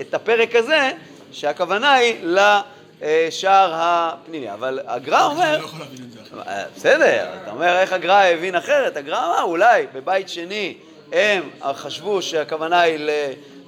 את 0.00 0.14
הפרק 0.14 0.56
הזה 0.56 0.90
שהכוונה 1.32 1.92
היא 1.92 2.14
לשער 2.22 3.70
הפנימי. 3.74 4.52
אבל 4.52 4.80
הגר"א 4.86 5.22
אומר... 5.22 5.58
לא 5.58 5.64
את 6.04 6.12
זה. 6.12 6.18
אה, 6.46 6.64
בסדר, 6.76 7.28
אתה 7.42 7.50
אומר 7.50 7.78
איך 7.78 7.92
הגר"א 7.92 8.24
הבין 8.24 8.54
אחרת. 8.54 8.96
הגר"א 8.96 9.18
אמר 9.18 9.42
אולי 9.42 9.86
בבית 9.94 10.28
שני 10.28 10.74
הם 11.12 11.50
חשבו 11.72 12.22
שהכוונה 12.22 12.80
היא 12.80 12.98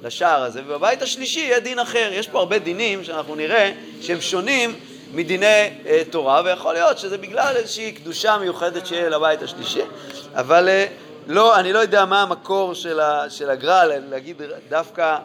לשער 0.02 0.42
הזה, 0.42 0.62
ובבית 0.66 1.02
השלישי 1.02 1.40
יהיה 1.40 1.60
דין 1.60 1.78
אחר. 1.78 2.10
יש 2.12 2.28
פה 2.28 2.38
הרבה 2.38 2.58
דינים 2.58 3.04
שאנחנו 3.04 3.34
נראה 3.34 3.72
שהם 4.00 4.20
שונים 4.20 4.74
מדיני 5.12 5.70
אה, 5.86 6.02
תורה, 6.10 6.42
ויכול 6.44 6.74
להיות 6.74 6.98
שזה 6.98 7.18
בגלל 7.18 7.54
איזושהי 7.56 7.92
קדושה 7.92 8.38
מיוחדת 8.38 8.86
שיהיה 8.86 9.08
לבית 9.08 9.42
השלישי, 9.42 9.82
אבל 10.34 10.68
אה, 10.68 10.86
לא, 11.26 11.58
אני 11.60 11.72
לא 11.72 11.78
יודע 11.78 12.04
מה 12.04 12.22
המקור 12.22 12.74
של, 12.74 13.00
של 13.28 13.50
הגר"א 13.50 13.84
להגיד 14.10 14.42
דווקא 14.68 15.18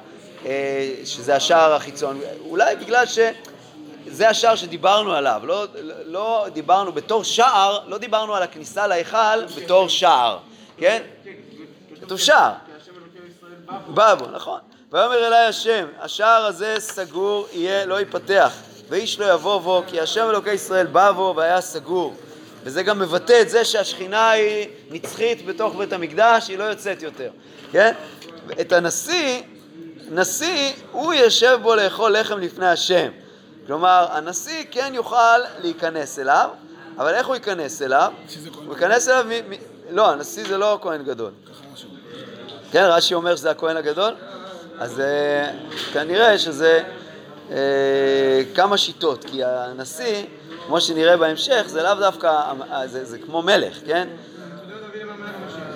אה, 0.46 0.94
שזה 1.06 1.36
השער 1.36 1.74
החיצון, 1.74 2.20
אולי 2.50 2.76
בגלל 2.76 3.06
שזה 3.06 4.30
השער 4.30 4.56
שדיברנו 4.56 5.14
עליו, 5.14 5.42
לא, 5.44 5.66
לא 6.06 6.46
דיברנו 6.54 6.92
בתור 6.92 7.24
שער, 7.24 7.80
לא 7.88 7.98
דיברנו 7.98 8.36
על 8.36 8.44
הכניסה 8.44 8.88
להיכל 8.88 9.46
בתור 9.46 9.90
שער, 9.90 10.38
כן? 10.78 11.02
כתוב 12.02 12.20
שער. 12.20 12.52
בא 13.88 14.16
בו, 14.16 14.26
נכון. 14.28 14.60
ויאמר 14.92 15.28
אלי 15.28 15.36
השם, 15.36 15.88
השער 16.00 16.46
הזה 16.46 16.76
סגור 16.80 17.48
יהיה, 17.54 17.86
לא 17.86 18.00
ייפתח, 18.00 18.54
ואיש 18.90 19.20
לא 19.20 19.34
יבוא 19.34 19.58
בו, 19.62 19.84
כי 19.88 20.00
השם 20.00 20.30
אלוקי 20.30 20.54
ישראל 20.54 20.86
בא 20.86 21.12
בו 21.12 21.34
והיה 21.38 21.62
סגור. 21.62 22.16
וזה 22.64 22.84
גם 22.84 23.00
מבטא 23.00 23.42
את 23.42 23.50
זה 23.50 23.66
שהשכינה 23.66 24.30
היא 24.30 24.68
נצחית 24.90 25.46
בתוך 25.46 25.76
בית 25.76 25.94
המקדש, 25.94 26.48
היא 26.48 26.58
לא 26.58 26.64
יוצאת 26.64 27.02
יותר, 27.02 27.30
כן? 27.72 27.94
את 28.62 28.72
הנשיא 28.72 29.42
נשיא, 30.10 30.74
הוא 30.92 31.14
יושב 31.14 31.60
בו 31.62 31.76
לאכול 31.76 32.18
לחם 32.18 32.40
לפני 32.40 32.68
השם. 32.68 33.10
כלומר, 33.68 34.08
הנשיא 34.12 34.64
כן 34.72 34.92
יוכל 34.96 35.38
להיכנס 35.62 36.20
אליו, 36.20 36.50
אבל 36.98 37.14
איך 37.14 37.28
הוא 37.28 37.36
ייכנס 37.36 37.82
אליו? 37.82 38.12
הוא 38.66 38.74
ייכנס 38.74 39.10
אליו 39.10 39.26
מ... 39.30 39.50
מ... 39.50 39.54
לא, 39.90 40.12
הנשיא 40.12 40.44
זה 40.48 40.58
לא 40.58 40.74
הכהן 40.74 41.04
גדול. 41.04 41.32
כן, 42.72 42.84
רש"י 42.84 43.14
אומר 43.14 43.36
שזה 43.36 43.52
הכהן 43.52 43.78
הגדול? 43.78 44.14
אז 44.80 45.02
uh, 45.02 45.94
כנראה 45.94 46.40
שזה 46.40 46.84
uh, 47.50 47.54
כמה 48.56 48.78
שיטות, 48.78 49.26
כי 49.26 49.44
הנשיא, 49.44 50.24
כמו 50.68 50.82
שנראה 50.82 51.18
בהמשך, 51.18 51.64
זה 51.66 51.84
לאו 51.84 51.94
דווקא, 51.94 52.42
זה, 52.86 53.06
זה 53.06 53.18
כמו 53.18 53.42
מלך, 53.42 53.78
כן? 53.86 54.08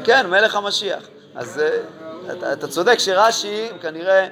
כן, 0.03 0.27
מלך 0.29 0.55
המשיח. 0.55 1.03
אז 1.35 1.61
אתה, 2.31 2.53
אתה 2.53 2.67
צודק 2.67 2.99
שרש"י 2.99 3.69
כנראה 3.81 4.27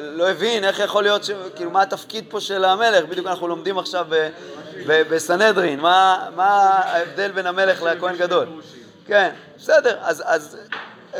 לא 0.00 0.30
הבין 0.30 0.64
איך 0.64 0.78
יכול 0.78 1.02
להיות, 1.02 1.24
ש... 1.24 1.30
כאילו 1.56 1.70
מה 1.70 1.82
התפקיד 1.82 2.24
פה 2.28 2.40
של 2.40 2.64
המלך, 2.64 3.04
בדיוק 3.04 3.26
אנחנו 3.26 3.48
לומדים 3.48 3.78
עכשיו 3.78 4.06
בסנהדרין, 4.86 5.80
מה, 5.80 6.28
מה 6.36 6.48
ההבדל 6.84 7.30
בין 7.30 7.46
המלך 7.46 7.82
לכהן 7.82 8.16
גדול. 8.16 8.46
כן, 9.06 9.30
בסדר, 9.58 9.96
אז, 10.00 10.22
אז 10.26 10.56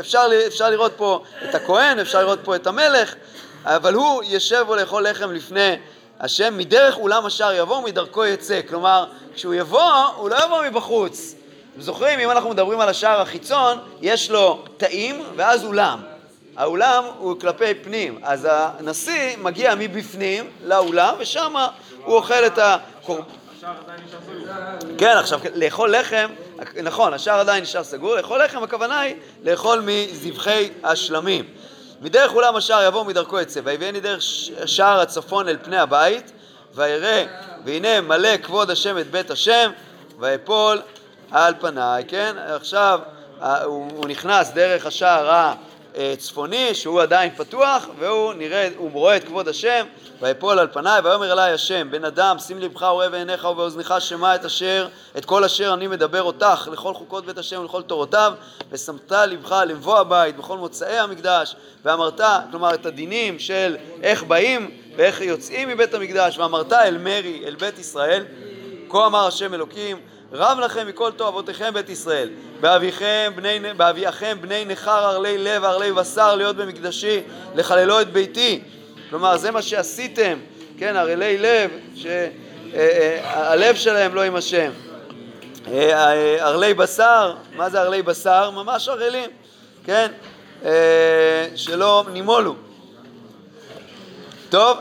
אפשר, 0.01 0.27
אפשר 0.47 0.71
לראות 0.71 0.93
פה 0.97 1.23
את 1.49 1.55
הכהן, 1.55 1.99
אפשר 1.99 2.21
לראות 2.21 2.39
פה 2.45 2.57
את 2.57 2.67
המלך, 2.67 3.15
אבל 3.65 3.95
הוא 3.95 4.23
ישב 4.27 4.65
בו 4.67 4.77
לאכול 4.77 5.09
לחם 5.09 5.33
לפני 5.33 5.77
השם, 6.21 6.59
מדרך 6.59 6.97
אולם 6.97 7.27
השער 7.27 7.53
יבוא 7.55 7.77
ומדרכו 7.77 8.25
יצא. 8.25 8.61
כלומר, 8.69 9.05
כשהוא 9.35 9.55
יבוא, 9.55 9.93
הוא 10.17 10.31
לא 10.31 10.45
יבוא 10.45 10.63
מבחוץ. 10.67 11.35
אתם 11.73 11.81
זוכרים, 11.81 12.21
אם 12.21 12.31
אנחנו 12.31 12.51
מדברים 12.51 12.81
על 12.81 12.89
השער 12.89 13.21
החיצון, 13.21 13.79
יש 14.01 14.31
לו 14.31 14.65
תאים 14.77 15.23
ואז 15.37 15.65
אולם. 15.65 16.01
האולם 16.57 17.05
הוא 17.19 17.41
כלפי 17.41 17.75
פנים, 17.75 18.19
אז 18.23 18.49
הנשיא 18.51 19.37
מגיע 19.39 19.75
מבפנים 19.75 20.51
לאולם 20.65 21.15
ושם 21.19 21.55
הוא 22.05 22.17
אוכל 22.17 22.47
את 22.47 22.59
הקורבן. 22.59 23.23
השער 23.59 23.75
עדיין 23.85 24.01
נשאר 24.07 24.19
סגור. 24.81 24.97
כן, 24.99 25.17
עכשיו 25.17 25.41
לאכול 25.55 25.97
לחם, 25.97 26.31
נכון, 26.83 27.15
השער 27.15 27.41
עדיין 27.41 27.63
נשאר 27.63 27.85
סגור, 27.85 28.15
לאכול 28.15 28.45
לחם 28.45 28.63
הכוונה 28.63 29.01
היא 29.01 29.15
לאכול 29.45 29.85
מזבחי 29.87 30.71
השלמים. 30.85 31.45
מדרך 32.03 32.35
אולם 32.35 32.57
השער 32.57 32.85
יבוא 32.85 33.05
מדרכו 33.05 33.41
יצא, 33.41 33.61
ויביאני 33.65 34.01
דרך 34.01 34.23
שער 34.67 35.01
הצפון 35.01 35.49
אל 35.49 35.57
פני 35.63 35.79
הבית, 35.79 36.33
ויראה, 36.75 37.25
והנה 37.65 38.01
מלא 38.01 38.37
כבוד 38.37 38.71
השם 38.71 38.99
את 38.99 39.11
בית 39.11 39.31
השם, 39.31 39.71
ויפול 40.19 40.83
על 41.31 41.55
פניי, 41.61 42.05
כן? 42.09 42.37
עכשיו 42.39 43.01
הוא, 43.65 44.09
נכנס 44.09 44.51
דרך 44.51 44.87
השער 44.87 45.53
הצפוני, 45.97 46.75
שהוא 46.75 47.03
עדיין 47.03 47.31
פתוח, 47.37 47.87
והוא 47.99 48.35
נראה, 48.35 48.69
הוא 48.77 48.91
רואה 48.93 49.17
את 49.17 49.25
כבוד 49.25 49.49
השם, 49.49 49.87
ויפול 50.21 50.59
על 50.59 50.69
פניי, 50.73 51.01
ויאמר 51.01 51.33
אלי 51.33 51.53
השם, 51.53 51.89
בן 51.91 52.05
אדם, 52.05 52.39
שים 52.39 52.59
לבך 52.59 52.83
וראה 52.83 53.09
בעיניך 53.09 53.45
ובאוזניך 53.45 53.95
שמע 53.99 54.35
את 54.35 54.45
אשר, 54.45 54.89
את 55.19 55.25
כל 55.25 55.45
אשר 55.45 55.75
אני 55.75 55.87
מדבר 55.87 56.23
אותך, 56.23 56.69
לכל 56.73 56.95
חוקות 56.95 57.27
בית 57.27 57.39
השם 57.39 57.61
ולכל 57.61 57.83
תורותיו, 57.83 58.33
ושמת 58.71 59.13
לבך 59.13 59.63
למבוא 59.67 59.99
הבית 59.99 60.37
בכל 60.37 60.59
מוצאי 60.59 60.99
המקדש, 60.99 61.57
ואמרת, 61.85 62.21
כלומר 62.51 62.75
את 62.75 62.87
הדינים 62.87 63.39
של 63.39 63.77
איך 64.03 64.23
באים 64.23 64.71
ואיך 64.97 65.21
יוצאים 65.21 65.69
מבית 65.69 65.95
המקדש, 65.95 66.39
ואמרת 66.39 66.73
אל 66.73 66.99
מרי, 66.99 67.43
אל 67.47 67.55
בית 67.55 67.79
ישראל, 67.79 68.25
כה 68.89 69.07
אמר 69.07 69.27
השם 69.27 69.55
אלוקים, 69.55 69.97
רב 70.35 70.59
לכם 70.59 70.87
מכל 70.87 71.11
תועבותיכם 71.17 71.75
בית 71.75 71.89
ישראל, 71.89 72.31
באביכם 72.61 73.33
בני, 73.37 73.59
באביכם 73.77 74.39
בני 74.41 74.65
נכר 74.65 75.05
ערלי 75.05 75.39
לב 75.39 75.65
ערלי 75.65 75.93
בשר 75.93 76.35
להיות 76.35 76.57
במקדשי, 76.57 77.21
לחללו 77.55 78.01
את 78.01 78.13
ביתי. 78.13 78.63
כלומר, 79.11 79.37
זה 79.37 79.51
מה 79.51 79.63
שעשיתם, 79.63 80.39
כן, 80.79 80.97
ערלי 80.97 81.39
לב, 81.39 81.71
שהלב 81.95 82.13
אה, 82.75 83.69
אה, 83.69 83.77
שלהם 83.77 84.15
לא 84.15 84.23
עם 84.23 84.37
השם. 84.37 84.71
אה, 85.69 86.41
ערלי 86.41 86.75
בשר, 86.75 87.35
מה 87.57 87.71
זה 87.71 87.81
ערלי 87.81 88.03
בשר? 88.03 88.51
ממש 88.51 88.89
ערלים, 88.89 89.31
כן, 89.85 90.13
שלא 91.57 92.05
נימולו. 92.13 92.55
טוב, 94.51 94.79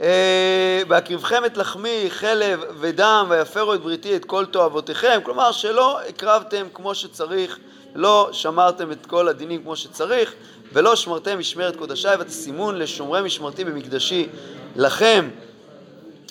אה, 0.00 0.82
בהקריבכם 0.88 1.44
את 1.44 1.56
לחמי, 1.56 2.06
חלב 2.08 2.60
ודם, 2.80 3.26
ויפרו 3.28 3.74
את 3.74 3.80
בריתי 3.80 4.16
את 4.16 4.24
כל 4.24 4.44
תועבותיכם, 4.44 5.20
כלומר 5.22 5.52
שלא 5.52 6.00
הקרבתם 6.08 6.66
כמו 6.74 6.94
שצריך, 6.94 7.58
לא 7.94 8.28
שמרתם 8.32 8.92
את 8.92 9.06
כל 9.06 9.28
הדינים 9.28 9.62
כמו 9.62 9.76
שצריך, 9.76 10.34
ולא 10.72 10.96
שמרתם 10.96 11.38
משמרת 11.38 11.76
קודשי 11.76 12.08
ותשימון 12.20 12.78
לשומרי 12.78 13.22
משמרתי 13.22 13.64
במקדשי 13.64 14.28
לכם. 14.76 15.28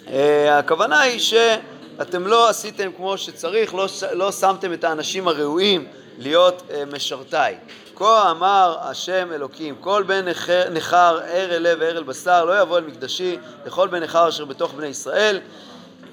אה, 0.08 0.58
הכוונה 0.58 1.02
היא 1.02 1.20
שאתם 1.20 2.28
לא 2.28 2.50
עשיתם 2.50 2.92
כמו 2.98 3.18
שצריך, 3.18 3.76
לא, 3.76 3.88
לא 4.14 4.32
שמתם 4.32 4.74
את 4.74 4.84
האנשים 4.84 5.28
הראויים 5.28 5.88
להיות 6.18 6.64
אה, 6.72 6.84
משרתיי. 6.86 7.58
כה 7.98 8.32
אמר 8.32 8.78
השם 8.82 9.32
אלוקים, 9.32 9.76
כל 9.80 10.04
בן 10.08 10.26
נכר, 10.72 11.20
ער 11.28 11.56
אל 11.56 11.62
לב 11.62 11.78
וער 11.80 11.98
אל 11.98 12.04
בשר, 12.04 12.46
לא 12.46 12.62
יבוא 12.62 12.78
אל 12.78 12.84
מקדשי 12.84 13.38
לכל 13.66 13.88
בן 13.88 14.04
נכר 14.04 14.30
אשר 14.30 14.46
בתוך 14.46 14.74
בני 14.74 14.88
ישראל, 14.88 15.40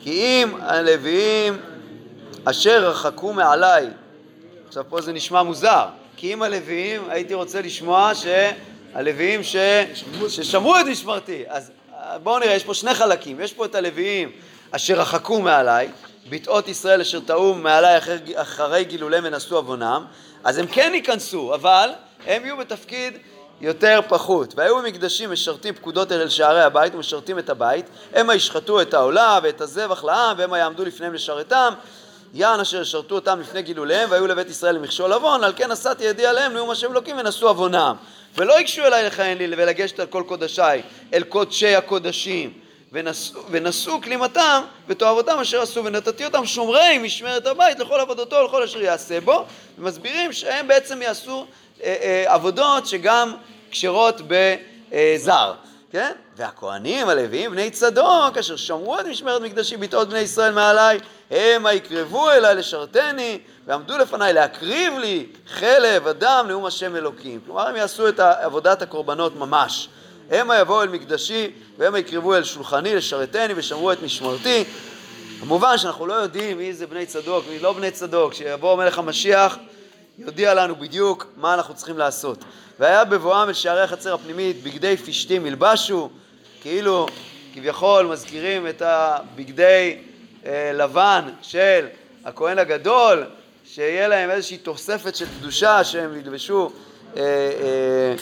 כי 0.00 0.10
אם 0.10 0.54
הלוויים 0.60 1.60
אשר 2.44 2.88
רחקו 2.88 3.32
מעליי, 3.32 3.90
עכשיו 4.68 4.84
פה 4.88 5.00
זה 5.00 5.12
נשמע 5.12 5.42
מוזר, 5.42 5.86
כי 6.16 6.34
אם 6.34 6.42
הלוויים, 6.42 7.02
הייתי 7.08 7.34
רוצה 7.34 7.62
לשמוע 7.62 8.12
שהלוויים 8.14 9.42
ש... 9.42 9.56
ששמרו 10.28 10.76
את 10.76 10.86
משמרתי, 10.86 11.44
אז 11.48 11.70
בואו 12.22 12.38
נראה, 12.38 12.54
יש 12.54 12.64
פה 12.64 12.74
שני 12.74 12.94
חלקים, 12.94 13.40
יש 13.40 13.52
פה 13.52 13.64
את 13.64 13.74
הלוויים 13.74 14.30
אשר 14.70 14.94
רחקו 14.94 15.40
מעליי, 15.40 15.88
ביטאות 16.28 16.68
ישראל 16.68 17.00
אשר 17.00 17.20
טעו 17.20 17.54
מעליי 17.54 17.98
אחרי, 17.98 18.18
אחרי 18.34 18.84
גילוליהם 18.84 19.24
ונשאו 19.26 19.56
עוונם, 19.56 20.04
אז 20.44 20.58
הם 20.58 20.66
כן 20.66 20.92
ייכנסו, 20.94 21.54
אבל 21.54 21.90
הם 22.26 22.44
יהיו 22.44 22.56
בתפקיד 22.56 23.18
יותר 23.60 24.00
פחות. 24.08 24.54
והיו 24.56 24.78
במקדשים 24.78 25.32
משרתים 25.32 25.74
פקודות 25.74 26.12
אל 26.12 26.28
שערי 26.28 26.62
הבית 26.62 26.94
ומשרתים 26.94 27.38
את 27.38 27.50
הבית, 27.50 27.86
המה 28.14 28.34
ישחטו 28.34 28.82
את 28.82 28.94
העולה 28.94 29.38
ואת 29.42 29.60
הזבח 29.60 30.04
לעם, 30.04 30.38
והמה 30.38 30.58
יעמדו 30.58 30.84
לפניהם 30.84 31.14
לשרתם. 31.14 31.74
יען 32.34 32.60
אשר 32.60 32.80
ישרתו 32.80 33.14
אותם 33.14 33.40
לפני 33.40 33.62
גילוליהם, 33.62 34.10
והיו 34.10 34.26
לבית 34.26 34.50
ישראל 34.50 34.74
למכשול 34.74 35.12
עוון, 35.12 35.44
על 35.44 35.52
כן 35.56 35.72
נשאתי 35.72 36.04
ידי 36.04 36.26
עליהם 36.26 36.52
נאום 36.52 36.70
השם 36.70 36.92
אלוקים 36.92 37.16
ונשאו 37.18 37.48
עוונם. 37.48 37.96
ולא 38.36 38.58
ייגשו 38.58 38.82
אליי 38.82 39.06
לכהן 39.06 39.38
לי 39.38 39.46
ולגשת 39.48 40.00
על 40.00 40.06
כל 40.06 40.22
קודשיי, 40.26 40.82
אל 41.14 41.22
קודשי 41.22 41.76
הקודשים. 41.76 42.63
ונשאו, 42.94 43.40
ונשאו 43.50 44.02
כלימתם 44.02 44.62
ותועבותם 44.88 45.38
אשר 45.42 45.62
עשו 45.62 45.84
ונתתי 45.84 46.24
אותם 46.24 46.46
שומרי 46.46 46.98
משמרת 46.98 47.46
הבית 47.46 47.78
לכל 47.78 48.00
עבודתו 48.00 48.36
ולכל 48.36 48.62
אשר 48.62 48.82
יעשה 48.82 49.20
בו. 49.20 49.44
ומסבירים 49.78 50.32
שהם 50.32 50.68
בעצם 50.68 51.02
יעשו 51.02 51.46
אה, 51.82 51.96
אה, 52.02 52.34
עבודות 52.34 52.86
שגם 52.86 53.34
כשרות 53.70 54.20
בזר, 54.26 55.54
כן? 55.92 56.12
והכהנים 56.36 57.08
הלוויים 57.08 57.50
בני 57.50 57.70
צדוק 57.70 58.38
אשר 58.40 58.56
שמרו 58.56 59.00
את 59.00 59.06
משמרת 59.06 59.42
מקדשי 59.42 59.76
ביטאות 59.76 60.08
בני 60.08 60.18
ישראל 60.18 60.52
מעליי 60.52 60.98
המה 61.30 61.72
יקרבו 61.72 62.30
אליי 62.30 62.54
לשרתני 62.54 63.38
ועמדו 63.66 63.98
לפניי 63.98 64.32
להקריב 64.32 64.98
לי 64.98 65.26
חלב 65.46 66.06
אדם 66.06 66.46
נאום 66.48 66.66
השם 66.66 66.96
אלוקים. 66.96 67.40
כלומר 67.46 67.68
הם 67.68 67.76
יעשו 67.76 68.08
את 68.08 68.20
עבודת 68.20 68.82
הקורבנות 68.82 69.36
ממש 69.36 69.88
המה 70.30 70.58
יבואו 70.58 70.82
אל 70.82 70.88
מקדשי 70.88 71.50
והמה 71.78 71.98
יקרבו 71.98 72.34
אל 72.34 72.44
שולחני 72.44 72.94
לשרתני 72.94 73.54
ושמרו 73.56 73.92
את 73.92 74.02
משמרתי. 74.02 74.64
כמובן 75.40 75.78
שאנחנו 75.78 76.06
לא 76.06 76.14
יודעים 76.14 76.58
מי 76.58 76.72
זה 76.72 76.86
בני 76.86 77.06
צדוק, 77.06 77.44
מי 77.50 77.58
לא 77.58 77.72
בני 77.72 77.90
צדוק, 77.90 78.32
כשיבוא 78.32 78.76
מלך 78.76 78.98
המשיח 78.98 79.58
יודיע 80.18 80.54
לנו 80.54 80.76
בדיוק 80.76 81.26
מה 81.36 81.54
אנחנו 81.54 81.74
צריכים 81.74 81.98
לעשות. 81.98 82.44
והיה 82.78 83.04
בבואם 83.04 83.48
אל 83.48 83.52
שערי 83.52 83.80
החצר 83.80 84.14
הפנימית 84.14 84.62
בגדי 84.62 84.96
פשתים 84.96 85.46
ילבשו, 85.46 86.10
כאילו 86.62 87.06
כביכול 87.54 88.06
מזכירים 88.06 88.68
את 88.68 88.82
הבגדי 88.82 89.98
אה, 90.46 90.72
לבן 90.74 91.30
של 91.42 91.86
הכהן 92.24 92.58
הגדול, 92.58 93.24
שיהיה 93.64 94.08
להם 94.08 94.30
איזושהי 94.30 94.58
תוספת 94.58 95.16
של 95.16 95.26
קדושה 95.38 95.84
שהם 95.84 96.18
ילבשו 96.18 96.70
אה, 97.16 97.22
אה, 97.22 98.14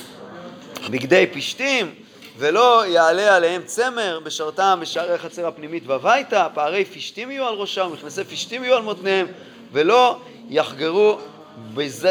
בגדי 0.90 1.26
פשתים, 1.32 1.94
ולא 2.38 2.86
יעלה 2.86 3.36
עליהם 3.36 3.62
צמר 3.64 4.20
בשרתם 4.24 4.78
בשערי 4.82 5.14
החצר 5.14 5.46
הפנימית 5.46 5.82
והביתה, 5.86 6.46
פערי 6.54 6.84
פשתים 6.84 7.30
יהיו 7.30 7.46
על 7.46 7.54
ראשם, 7.54 7.90
מכנסי 7.92 8.24
פשתים 8.24 8.64
יהיו 8.64 8.76
על 8.76 8.82
מותניהם, 8.82 9.26
ולא 9.72 10.18
יחגרו 10.48 11.18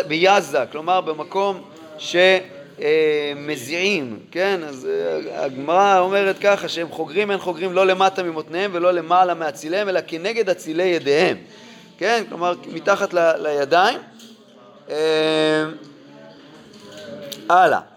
ביזה, 0.08 0.66
כלומר 0.72 1.02
במקום 1.02 1.62
שמזיעים, 2.78 4.20
כן? 4.32 4.60
אז 4.68 4.88
אה, 4.92 5.46
הגמרא 5.46 6.00
אומרת 6.00 6.40
ככה 6.40 6.68
שהם 6.68 6.90
חוגרים, 6.92 7.32
אין 7.32 7.40
חוגרים 7.40 7.74
לא 7.74 7.86
למטה 7.86 8.24
ממותניהם 8.24 8.72
ולא 8.74 8.92
למעלה 8.92 9.34
מאציליהם, 9.34 9.90
אלא 9.90 10.00
כנגד 10.08 10.50
אצילי 10.50 10.84
ידיהם, 10.84 11.38
כן? 11.98 12.24
כלומר 12.30 12.54
מתחת 12.68 13.14
ל, 13.14 13.32
לידיים. 13.38 14.00
אה, 14.90 15.66
הלאה. 17.50 17.91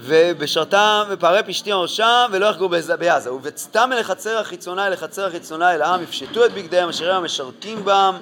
ובשרתם 0.00 1.04
ופערי 1.08 1.42
פשתים 1.42 1.76
ראשם 1.76 2.30
ולא 2.32 2.46
יחגרו 2.46 2.68
בעזה 2.68 3.32
ובצאתם 3.32 3.90
אל 3.92 3.98
החצר 3.98 4.38
החיצונה 4.38 4.86
אל 4.86 4.92
החצר 4.92 5.26
החיצונה 5.26 5.74
אל 5.74 5.82
העם 5.82 6.02
יפשטו 6.02 6.44
את 6.44 6.52
בגדיהם 6.52 6.88
אשר 6.88 7.10
הם 7.10 7.16
המשרתים 7.16 7.84
בם 7.84 8.16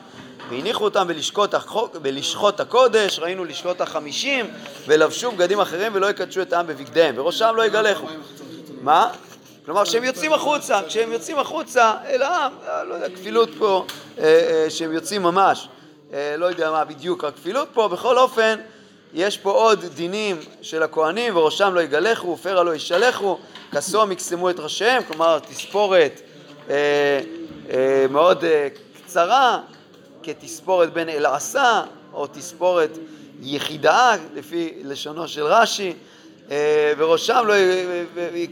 והניחו 0.48 0.84
אותם 0.84 1.08
בלשכות, 1.08 1.54
החוק, 1.54 1.96
בלשכות 1.96 2.60
הקודש, 2.60 3.18
ראינו 3.18 3.44
לשכות 3.44 3.80
החמישים, 3.80 4.46
ולבשו 4.86 5.32
בגדים 5.32 5.60
אחרים 5.60 5.92
ולא 5.94 6.10
יקדשו 6.10 6.42
את 6.42 6.52
העם 6.52 6.66
בבגדיהם, 6.66 7.14
וראשם 7.18 7.52
לא 7.56 7.66
יגלחו. 7.66 8.06
מה? 8.80 9.10
כלומר, 9.64 9.84
כשהם 9.84 10.04
יוצאים 10.04 10.32
החוצה, 10.32 10.80
כשהם 10.86 11.12
יוצאים 11.12 11.38
החוצה 11.38 11.92
אל 12.06 12.22
העם, 12.22 12.52
אה, 12.68 12.84
לא 12.84 12.94
יודע, 12.94 13.08
כפילות 13.08 13.48
פה, 13.58 13.84
אה, 14.18 14.24
אה, 14.24 14.70
שהם 14.70 14.92
יוצאים 14.92 15.22
ממש, 15.22 15.68
לא 16.38 16.46
יודע 16.46 16.70
מה 16.70 16.84
בדיוק 16.84 17.24
הכפילות 17.24 17.68
פה, 17.72 17.88
בכל 17.88 18.18
אופן, 18.18 18.58
יש 19.16 19.38
פה 19.38 19.50
עוד 19.50 19.84
דינים 19.84 20.36
של 20.62 20.82
הכהנים, 20.82 21.36
וראשם 21.36 21.74
לא 21.74 21.80
יגלחו, 21.80 22.28
ופרע 22.28 22.62
לא 22.62 22.74
ישלחו, 22.74 23.38
כסום 23.72 24.12
יקסמו 24.12 24.50
את 24.50 24.60
ראשיהם, 24.60 25.02
כלומר 25.02 25.38
תספורת 25.38 26.20
אה, 26.70 27.20
אה, 27.70 28.06
מאוד 28.10 28.44
אה, 28.44 28.68
קצרה, 29.04 29.60
כתספורת 30.22 30.92
בין 30.92 31.08
אלעשה, 31.08 31.82
או 32.12 32.26
תספורת 32.26 32.90
יחידה, 33.42 34.16
לפי 34.34 34.72
לשונו 34.84 35.28
של 35.28 35.42
רש"י, 35.42 35.92
אה, 36.50 36.92
וראשם 36.98 37.44
לא, 37.46 37.54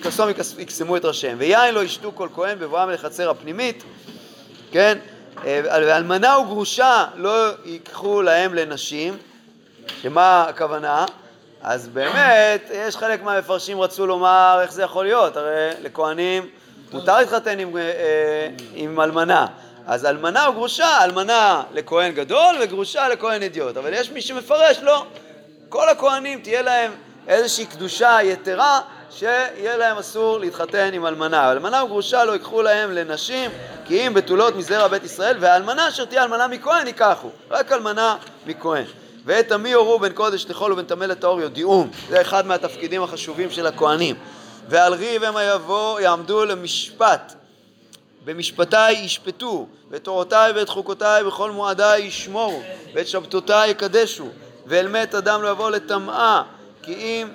כסום 0.02 0.28
יקסמו 0.58 0.96
את 0.96 1.04
ראשיהם. 1.04 1.36
ויין 1.40 1.74
לא 1.74 1.84
ישתו 1.84 2.12
כל 2.14 2.28
כהן 2.34 2.58
בבואם 2.58 2.90
לחצר 2.90 3.30
הפנימית, 3.30 3.84
כן? 4.72 4.98
אה, 5.44 5.60
ואלמנה 5.64 6.38
וגרושה 6.38 7.04
לא 7.16 7.48
ייקחו 7.64 8.22
להם 8.22 8.54
לנשים, 8.54 9.16
שמה 10.02 10.46
הכוונה? 10.48 11.04
אז 11.62 11.88
באמת, 11.88 12.70
יש 12.74 12.96
חלק 12.96 13.22
מהמפרשים 13.22 13.80
רצו 13.80 14.06
לומר 14.06 14.58
איך 14.62 14.72
זה 14.72 14.82
יכול 14.82 15.04
להיות, 15.04 15.36
הרי 15.36 15.70
לכהנים 15.82 16.48
מותר 16.92 17.18
להתחתן 17.18 17.58
עם, 17.58 17.76
אה, 17.76 18.48
עם 18.74 19.00
אלמנה. 19.00 19.46
אז 19.86 20.06
אלמנה 20.06 20.46
או 20.46 20.52
גרושה, 20.52 21.04
אלמנה 21.04 21.62
לכהן 21.72 22.12
גדול 22.12 22.56
וגרושה 22.60 23.08
לכהן 23.08 23.42
אידיוט. 23.42 23.76
אבל 23.76 23.94
יש 23.94 24.10
מי 24.10 24.20
שמפרש, 24.20 24.78
לא. 24.82 25.06
כל 25.68 25.88
הכהנים 25.88 26.40
תהיה 26.40 26.62
להם 26.62 26.92
איזושהי 27.28 27.66
קדושה 27.66 28.18
יתרה, 28.22 28.80
שיהיה 29.10 29.76
להם 29.76 29.98
אסור 29.98 30.38
להתחתן 30.38 30.90
עם 30.92 31.06
אלמנה. 31.06 31.52
אלמנה 31.52 31.84
וגרושה 31.84 32.24
לא 32.24 32.32
ייקחו 32.32 32.62
להם 32.62 32.92
לנשים, 32.92 33.50
כי 33.84 34.06
אם 34.06 34.14
בתולות 34.14 34.56
מזרע 34.56 34.88
בית 34.88 35.04
ישראל, 35.04 35.36
והאלמנה 35.40 35.88
אשר 35.88 36.04
תהיה 36.04 36.22
אלמנה 36.22 36.48
מכהן 36.48 36.86
ייקחו. 36.86 37.28
רק 37.50 37.72
אלמנה 37.72 38.16
מכהן. 38.46 38.84
ואת 39.24 39.52
עמי 39.52 39.72
הורו 39.72 39.98
בין 39.98 40.12
קודש 40.12 40.46
לחול 40.48 40.72
ובין 40.72 40.84
טמא 40.84 41.04
לטהור 41.04 41.40
יודיעום. 41.40 41.90
זה 42.08 42.20
אחד 42.20 42.46
מהתפקידים 42.46 43.02
החשובים 43.02 43.50
של 43.50 43.66
הכהנים. 43.66 44.16
ועל 44.68 44.94
ריב 44.94 45.24
המה 45.24 45.42
יבוא, 45.42 46.00
יעמדו 46.00 46.44
למשפט. 46.44 47.34
במשפטיי 48.24 48.94
ישפטו, 48.94 49.66
ואת 49.90 50.04
תורותיי 50.04 50.52
ואת 50.52 50.68
חוקותיי 50.68 51.24
בכל 51.24 51.50
מועדיי 51.50 52.02
ישמורו, 52.02 52.62
ואת 52.94 53.08
שבתותיי 53.08 53.70
יקדשו, 53.70 54.28
ואל 54.66 54.88
מת 54.88 55.14
אדם 55.14 55.42
לא 55.42 55.48
יבוא 55.48 55.70
לטמאה, 55.70 56.42
כי 56.82 56.94
אם 56.94 57.28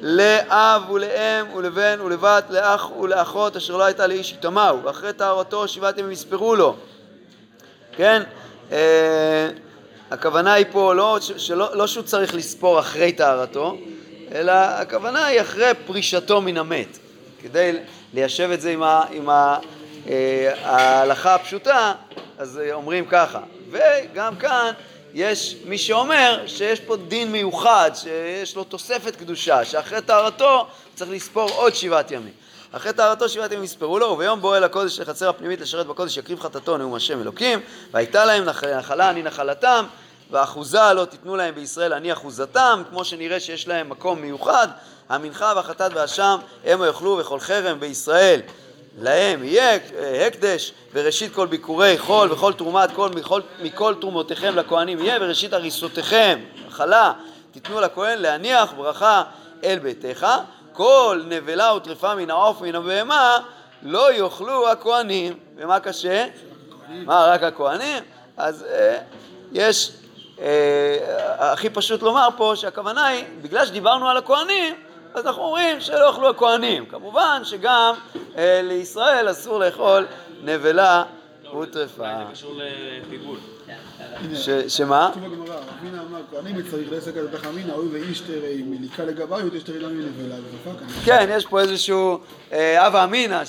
לאב 0.00 0.90
ולאם 0.90 1.54
ולבן 1.54 2.00
ולבת, 2.00 2.44
לאח 2.50 2.90
ולאחות, 2.90 3.56
אשר 3.56 3.76
לא 3.76 3.84
הייתה 3.84 4.06
לאיש 4.06 4.32
יטמאו, 4.32 4.82
ואחרי 4.82 5.12
טהרתו 5.12 5.68
שבעת 5.68 5.98
ימים 5.98 6.12
יספרו 6.12 6.54
לו. 6.54 6.76
כן? 7.92 8.22
אה, 8.72 9.48
הכוונה 10.10 10.52
היא 10.52 10.66
פה 10.72 10.94
לא, 10.94 11.18
שלא, 11.36 11.76
לא 11.76 11.86
שהוא 11.86 12.04
צריך 12.04 12.34
לספור 12.34 12.80
אחרי 12.80 13.12
טהרתו, 13.12 13.78
אלא 14.34 14.52
הכוונה 14.52 15.26
היא 15.26 15.40
אחרי 15.40 15.70
פרישתו 15.86 16.40
מן 16.40 16.56
המת, 16.56 16.98
כדי 17.42 17.72
ליישב 18.14 18.50
את 18.50 18.60
זה 18.60 18.70
עם, 18.70 18.82
ה, 18.82 19.04
עם 19.10 19.28
ה, 19.28 19.58
אה, 20.08 20.52
ההלכה 20.62 21.34
הפשוטה, 21.34 21.92
אז 22.38 22.60
אומרים 22.72 23.04
ככה. 23.06 23.40
וגם 23.70 24.36
כאן 24.36 24.72
יש 25.14 25.56
מי 25.64 25.78
שאומר 25.78 26.42
שיש 26.46 26.80
פה 26.80 26.96
דין 26.96 27.32
מיוחד, 27.32 27.90
שיש 27.94 28.56
לו 28.56 28.64
תוספת 28.64 29.16
קדושה, 29.16 29.64
שאחרי 29.64 30.02
טהרתו 30.02 30.66
צריך 30.94 31.10
לספור 31.10 31.50
עוד 31.50 31.74
שבעת 31.74 32.10
ימים. 32.10 32.32
אחרי 32.72 32.92
טהרתו 32.92 33.28
שבעת 33.28 33.52
ימים 33.52 33.64
יספרו 33.64 33.98
לו, 33.98 34.06
וביום 34.06 34.40
בוא 34.40 34.56
אל 34.56 34.64
הקודש 34.64 35.00
לחצר 35.00 35.28
הפנימית 35.28 35.60
לשרת 35.60 35.86
בקודש 35.86 36.16
יקריב 36.16 36.40
חטאתו 36.40 36.76
נאום 36.76 36.94
השם 36.94 37.20
אלוקים, 37.20 37.60
והייתה 37.92 38.24
להם 38.24 38.44
נחלה 38.78 39.10
אני 39.10 39.22
נחלתם, 39.22 39.84
ואחוזה 40.30 40.92
לא 40.94 41.04
תיתנו 41.04 41.36
להם 41.36 41.54
בישראל 41.54 41.92
אני 41.92 42.12
אחוזתם, 42.12 42.82
כמו 42.90 43.04
שנראה 43.04 43.40
שיש 43.40 43.68
להם 43.68 43.88
מקום 43.88 44.20
מיוחד, 44.20 44.68
המנחה 45.08 45.52
והחטאת 45.56 45.92
והאשם 45.94 46.36
המה 46.64 46.86
יאכלו 46.86 47.18
וכל 47.20 47.40
חרם 47.40 47.80
בישראל 47.80 48.40
להם 48.98 49.44
יהיה 49.44 49.78
אה, 49.98 50.26
הקדש 50.26 50.72
וראשית 50.92 51.34
כל 51.34 51.46
ביקורי 51.46 51.98
חול 51.98 52.32
וכל 52.32 52.52
תרומת 52.52 52.90
כל 52.94 53.08
מכל, 53.08 53.40
מכל 53.62 53.94
תרומותיכם 54.00 54.56
לכהנים 54.56 54.98
יהיה 54.98 55.18
וראשית 55.20 55.52
הריסותיכם, 55.52 56.40
מחלה, 56.68 57.12
תיתנו 57.50 57.80
לכהן 57.80 58.18
להניח 58.18 58.72
ברכה 58.72 59.22
אל 59.64 59.78
ביתך 59.78 60.26
כל 60.72 61.22
נבלה 61.26 61.74
וטרפה 61.74 62.14
מן 62.14 62.30
העוף 62.30 62.60
ומן 62.60 62.74
הבהמה 62.74 63.38
לא 63.82 64.12
יאכלו 64.12 64.68
הכהנים. 64.68 65.38
ומה 65.56 65.80
קשה? 65.80 66.26
מה, 66.88 67.26
רק 67.26 67.42
הכהנים? 67.42 68.04
אז 68.36 68.66
אה, 68.70 68.98
יש, 69.52 69.92
אה, 70.40 71.52
הכי 71.52 71.70
פשוט 71.70 72.02
לומר 72.02 72.28
פה 72.36 72.52
שהכוונה 72.56 73.06
היא, 73.06 73.24
בגלל 73.42 73.66
שדיברנו 73.66 74.08
על 74.08 74.16
הכהנים, 74.16 74.74
אז 75.14 75.26
אנחנו 75.26 75.42
אומרים 75.42 75.80
שלא 75.80 76.06
יאכלו 76.06 76.28
הכהנים. 76.28 76.86
כמובן 76.86 77.42
שגם 77.44 77.94
אה, 78.36 78.60
לישראל 78.64 79.30
אסור 79.30 79.58
לאכול 79.58 80.06
נבלה 80.42 81.04
וטרפה. 81.54 82.04
זה 82.04 82.32
קשור 82.32 82.54
לפיגול. 82.56 83.38
שמה? 84.68 85.10
כן, 91.04 91.28
יש 91.32 91.46
פה 91.46 91.60
איזשהו 91.60 92.18
אה, 92.52 92.86
הווה 92.86 93.04
אמינא 93.04 93.42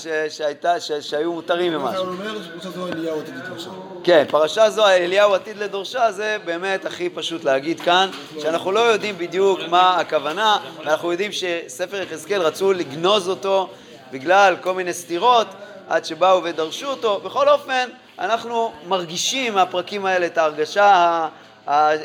שהיו 1.01 1.33
מותרים 1.33 1.73
הוא 1.73 1.81
ממשהו. 1.81 2.03
אומר 2.03 2.37
שפרשה 2.43 2.69
זו 2.69 2.87
אליהו 2.87 3.19
עתיד 3.19 3.35
לדרשה. 3.35 3.69
כן, 4.03 4.23
פרשה 4.29 4.69
זו, 4.69 4.87
אליהו 4.87 5.33
עתיד 5.33 5.57
לדורשה, 5.57 6.11
זה 6.11 6.37
באמת 6.45 6.85
הכי 6.85 7.09
פשוט 7.09 7.43
להגיד 7.43 7.79
כאן, 7.79 8.09
שאנחנו 8.39 8.71
לא 8.71 8.79
יודעים 8.79 9.17
בדיוק 9.17 9.59
מה 9.69 9.99
הכוונה, 9.99 10.57
ואנחנו 10.77 11.11
יודעים 11.11 11.31
שספר 11.31 12.01
יחזקאל 12.01 12.41
רצו 12.41 12.73
לגנוז 12.73 13.29
אותו 13.29 13.69
בגלל 14.11 14.55
כל 14.61 14.73
מיני 14.73 14.93
סתירות, 14.93 15.47
עד 15.91 16.05
שבאו 16.05 16.43
ודרשו 16.43 16.87
אותו. 16.87 17.19
בכל 17.23 17.49
אופן, 17.49 17.89
אנחנו 18.19 18.73
מרגישים 18.87 19.53
מהפרקים 19.53 20.05
האלה 20.05 20.25
את 20.25 20.37
ההרגשה, 20.37 21.27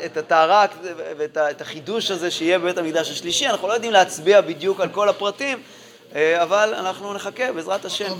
את 0.05 0.17
הטהרה 0.17 0.65
ואת 1.17 1.61
החידוש 1.61 2.11
הזה 2.11 2.31
שיהיה 2.31 2.59
בבית 2.59 2.77
המקדש 2.77 3.11
השלישי. 3.11 3.47
אנחנו 3.47 3.67
לא 3.67 3.73
יודעים 3.73 3.91
להצביע 3.91 4.41
בדיוק 4.41 4.81
על 4.81 4.89
כל 4.89 5.09
הפרטים, 5.09 5.59
אה, 6.15 6.43
אבל 6.43 6.73
אנחנו 6.77 7.13
נחכה, 7.13 7.51
בעזרת 7.53 7.85
השם. 7.85 8.13